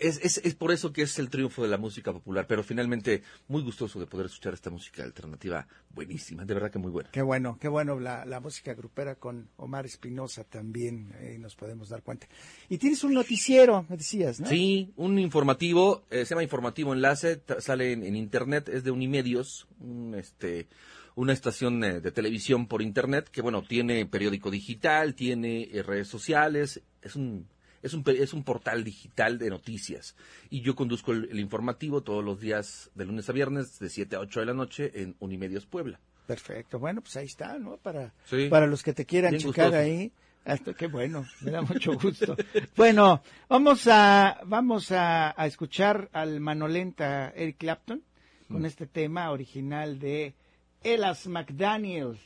es, 0.00 0.20
es, 0.22 0.38
es 0.38 0.54
por 0.54 0.72
eso 0.72 0.92
que 0.92 1.02
es 1.02 1.18
el 1.18 1.30
triunfo 1.30 1.62
de 1.62 1.68
la 1.68 1.78
música 1.78 2.12
popular, 2.12 2.46
pero 2.46 2.62
finalmente 2.62 3.22
muy 3.48 3.62
gustoso 3.62 3.98
de 4.00 4.06
poder 4.06 4.26
escuchar 4.26 4.54
esta 4.54 4.70
música 4.70 5.02
alternativa 5.02 5.66
buenísima, 5.90 6.44
de 6.44 6.54
verdad 6.54 6.70
que 6.70 6.78
muy 6.78 6.90
buena. 6.90 7.10
Qué 7.10 7.22
bueno, 7.22 7.58
qué 7.60 7.68
bueno 7.68 7.98
la, 7.98 8.24
la 8.24 8.40
música 8.40 8.74
grupera 8.74 9.16
con 9.16 9.48
Omar 9.56 9.86
Espinosa 9.86 10.44
también, 10.44 11.14
nos 11.40 11.56
podemos 11.56 11.88
dar 11.88 12.02
cuenta. 12.02 12.26
Y 12.68 12.78
tienes 12.78 13.02
un 13.04 13.14
noticiero, 13.14 13.84
me 13.88 13.96
decías, 13.96 14.40
¿no? 14.40 14.48
Sí, 14.48 14.92
un 14.96 15.18
informativo, 15.18 16.04
eh, 16.10 16.24
se 16.24 16.30
llama 16.30 16.42
Informativo 16.42 16.92
Enlace, 16.92 17.42
sale 17.58 17.92
en, 17.92 18.04
en 18.04 18.16
internet, 18.16 18.68
es 18.68 18.84
de 18.84 18.90
Unimedios, 18.90 19.66
un, 19.80 20.14
este, 20.14 20.68
una 21.14 21.32
estación 21.32 21.82
eh, 21.84 22.00
de 22.00 22.12
televisión 22.12 22.66
por 22.66 22.82
internet 22.82 23.28
que, 23.30 23.42
bueno, 23.42 23.62
tiene 23.62 24.06
periódico 24.06 24.50
digital, 24.50 25.14
tiene 25.14 25.68
redes 25.84 26.08
sociales, 26.08 26.82
es 27.02 27.16
un, 27.16 27.46
es 27.82 27.94
un, 27.94 28.02
es 28.06 28.32
un 28.32 28.44
portal 28.44 28.84
digital 28.84 29.38
de 29.38 29.50
noticias. 29.50 30.16
Y 30.50 30.60
yo 30.62 30.74
conduzco 30.74 31.12
el, 31.12 31.28
el 31.30 31.40
informativo 31.40 32.02
todos 32.02 32.24
los 32.24 32.40
días, 32.40 32.90
de 32.94 33.04
lunes 33.04 33.28
a 33.28 33.32
viernes, 33.32 33.78
de 33.78 33.88
7 33.88 34.16
a 34.16 34.20
8 34.20 34.40
de 34.40 34.46
la 34.46 34.54
noche, 34.54 34.90
en 34.94 35.16
Unimedios 35.20 35.66
Puebla. 35.66 36.00
Perfecto, 36.26 36.78
bueno, 36.78 37.00
pues 37.00 37.16
ahí 37.16 37.26
está, 37.26 37.58
¿no? 37.58 37.78
Para, 37.78 38.12
Sí. 38.26 38.48
para 38.50 38.66
los 38.66 38.82
que 38.82 38.92
te 38.92 39.06
quieran 39.06 39.30
Bien 39.30 39.42
checar 39.42 39.66
gustoso. 39.68 39.82
ahí. 39.82 40.12
Hasta, 40.44 40.72
qué 40.74 40.86
bueno, 40.86 41.26
me 41.42 41.50
da 41.50 41.60
mucho 41.62 41.92
gusto. 41.98 42.36
bueno, 42.76 43.22
vamos 43.48 43.86
a, 43.86 44.40
vamos 44.46 44.90
a, 44.92 45.34
a 45.40 45.46
escuchar 45.46 46.08
al 46.12 46.40
manolenta 46.40 47.30
Eric 47.30 47.58
Clapton 47.58 48.02
Mm. 48.48 48.52
con 48.54 48.64
este 48.64 48.86
tema 48.86 49.30
original 49.30 49.98
de 49.98 50.34
Elas 50.82 51.26
McDaniel, 51.26 52.18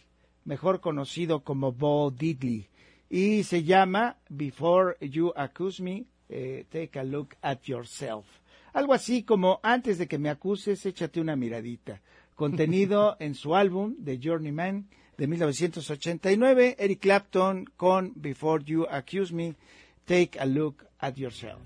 mejor 0.44 0.80
conocido 0.80 1.40
como 1.42 1.72
Bo 1.72 2.12
Diddley. 2.12 2.68
Y 3.12 3.44
se 3.44 3.62
llama 3.62 4.16
Before 4.30 4.96
You 5.02 5.34
Accuse 5.36 5.82
Me, 5.82 6.06
eh, 6.30 6.64
Take 6.70 6.98
a 6.98 7.04
Look 7.04 7.36
at 7.42 7.60
Yourself. 7.64 8.24
Algo 8.72 8.94
así 8.94 9.22
como 9.22 9.60
antes 9.62 9.98
de 9.98 10.08
que 10.08 10.16
me 10.16 10.30
acuses, 10.30 10.86
échate 10.86 11.20
una 11.20 11.36
miradita. 11.36 12.00
Contenido 12.34 13.18
en 13.20 13.34
su 13.34 13.54
álbum 13.54 13.96
The 14.02 14.18
Journeyman 14.18 14.88
de 15.18 15.26
1989, 15.26 16.76
Eric 16.78 17.00
Clapton 17.00 17.66
con 17.76 18.14
Before 18.16 18.64
You 18.64 18.86
Accuse 18.90 19.34
Me, 19.34 19.56
Take 20.06 20.38
a 20.40 20.46
Look 20.46 20.86
at 20.98 21.16
Yourself. 21.16 21.60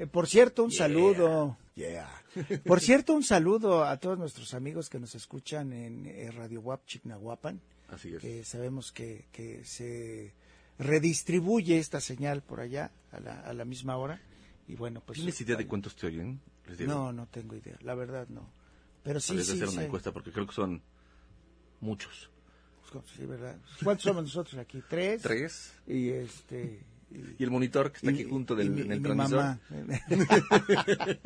Eh, 0.00 0.06
por 0.06 0.26
cierto, 0.26 0.64
un 0.64 0.72
saludo 0.72 1.58
Yeah. 1.74 2.10
Por 2.64 2.80
cierto, 2.80 3.12
un 3.12 3.22
saludo 3.22 3.84
a 3.84 3.98
todos 3.98 4.18
nuestros 4.18 4.54
amigos 4.54 4.88
que 4.88 4.98
nos 4.98 5.14
escuchan 5.14 5.72
en 5.72 6.06
eh, 6.06 6.30
Radio 6.30 6.60
WAP 6.60 6.86
Chignahuapan, 6.86 7.60
Así 7.88 8.14
es. 8.14 8.20
que 8.22 8.44
sabemos 8.44 8.92
que, 8.92 9.28
que 9.30 9.62
se 9.64 10.32
redistribuye 10.78 11.78
esta 11.78 12.00
señal 12.00 12.42
por 12.42 12.60
allá 12.60 12.92
a 13.12 13.20
la, 13.20 13.40
a 13.40 13.52
la 13.52 13.64
misma 13.66 13.98
hora. 13.98 14.20
Y 14.68 14.74
bueno, 14.74 15.02
pues. 15.04 15.16
¿Tienes 15.16 15.40
idea 15.40 15.56
de 15.56 15.66
cuántos 15.66 15.96
te 15.96 16.06
oyen? 16.06 16.40
No, 16.86 17.12
no 17.12 17.26
tengo 17.26 17.54
idea, 17.54 17.76
la 17.82 17.94
verdad 17.94 18.26
no. 18.28 18.50
Pero 19.02 19.20
sí, 19.20 19.42
sí, 19.42 19.52
hacer 19.52 19.68
una 19.68 19.84
encuesta 19.84 20.12
porque 20.12 20.32
creo 20.32 20.46
que 20.46 20.54
son 20.54 20.82
muchos. 21.80 22.30
Sí, 23.16 23.26
¿verdad? 23.26 23.56
¿Cuántos 23.84 24.04
somos 24.04 24.24
nosotros 24.24 24.58
aquí? 24.58 24.82
¿Tres? 24.88 25.22
¿Tres? 25.22 25.72
Y 25.86 26.08
este... 26.08 26.80
Y 27.38 27.42
el 27.42 27.50
monitor 27.50 27.90
que 27.90 27.96
está 27.98 28.10
aquí 28.10 28.24
junto 28.24 28.54
del, 28.54 28.66
y 28.78 28.84
mi 28.84 29.00
mamá. 29.00 29.58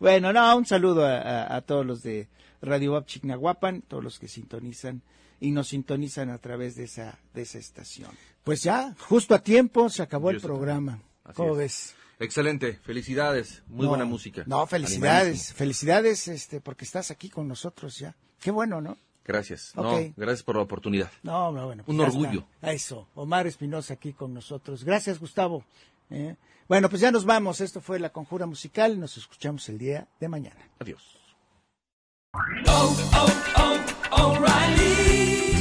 bueno, 0.00 0.32
no, 0.32 0.56
un 0.56 0.66
saludo 0.66 1.04
a, 1.04 1.18
a- 1.18 1.56
a 1.56 1.60
todos 1.62 1.84
los 1.84 2.02
de 2.02 2.28
Radio 2.62 2.92
Wap 2.94 3.06
Chignahuapan, 3.06 3.82
todos 3.82 4.02
los 4.02 4.18
que 4.18 4.28
sintonizan 4.28 5.02
y 5.40 5.50
nos 5.50 5.68
sintonizan 5.68 6.30
a 6.30 6.38
través 6.38 6.76
de 6.76 6.84
esa, 6.84 7.18
de 7.34 7.42
esa 7.42 7.58
estación. 7.58 8.10
Pues 8.44 8.62
ya, 8.62 8.94
justo 8.98 9.34
a 9.34 9.42
tiempo, 9.42 9.88
se 9.90 10.02
acabó 10.02 10.30
el 10.30 10.36
Dios 10.36 10.44
programa. 10.44 11.02
¿Cómo 11.34 11.52
es. 11.52 11.58
ves? 11.58 11.94
Excelente, 12.20 12.80
felicidades, 12.82 13.62
muy 13.68 13.84
No, 13.84 13.90
buena 13.90 14.04
música. 14.04 14.42
No, 14.46 14.66
felicidades, 14.66 15.52
felicidades, 15.52 16.26
este, 16.26 16.60
porque 16.60 16.84
estás 16.84 17.10
aquí 17.12 17.28
con 17.28 17.46
nosotros 17.46 17.96
ya. 17.98 18.16
Qué 18.40 18.50
bueno, 18.50 18.80
¿no? 18.80 18.96
Gracias. 19.28 19.72
No, 19.76 19.92
gracias 20.16 20.42
por 20.42 20.56
la 20.56 20.62
oportunidad. 20.62 21.10
No, 21.22 21.52
no, 21.52 21.66
bueno. 21.66 21.84
pues 21.84 21.94
Un 21.94 22.02
orgullo. 22.02 22.46
está. 22.54 22.72
Eso, 22.72 23.08
Omar 23.14 23.46
Espinosa 23.46 23.92
aquí 23.92 24.14
con 24.14 24.32
nosotros. 24.32 24.84
Gracias, 24.84 25.20
Gustavo. 25.20 25.64
¿eh? 26.08 26.34
Bueno, 26.66 26.88
pues 26.88 27.02
ya 27.02 27.10
nos 27.10 27.26
vamos. 27.26 27.60
Esto 27.60 27.82
fue 27.82 27.98
La 27.98 28.08
Conjura 28.10 28.46
Musical. 28.46 28.98
Nos 28.98 29.18
escuchamos 29.18 29.68
el 29.68 29.76
día 29.76 30.08
de 30.18 30.28
mañana. 30.28 30.66
Adiós. 30.78 31.18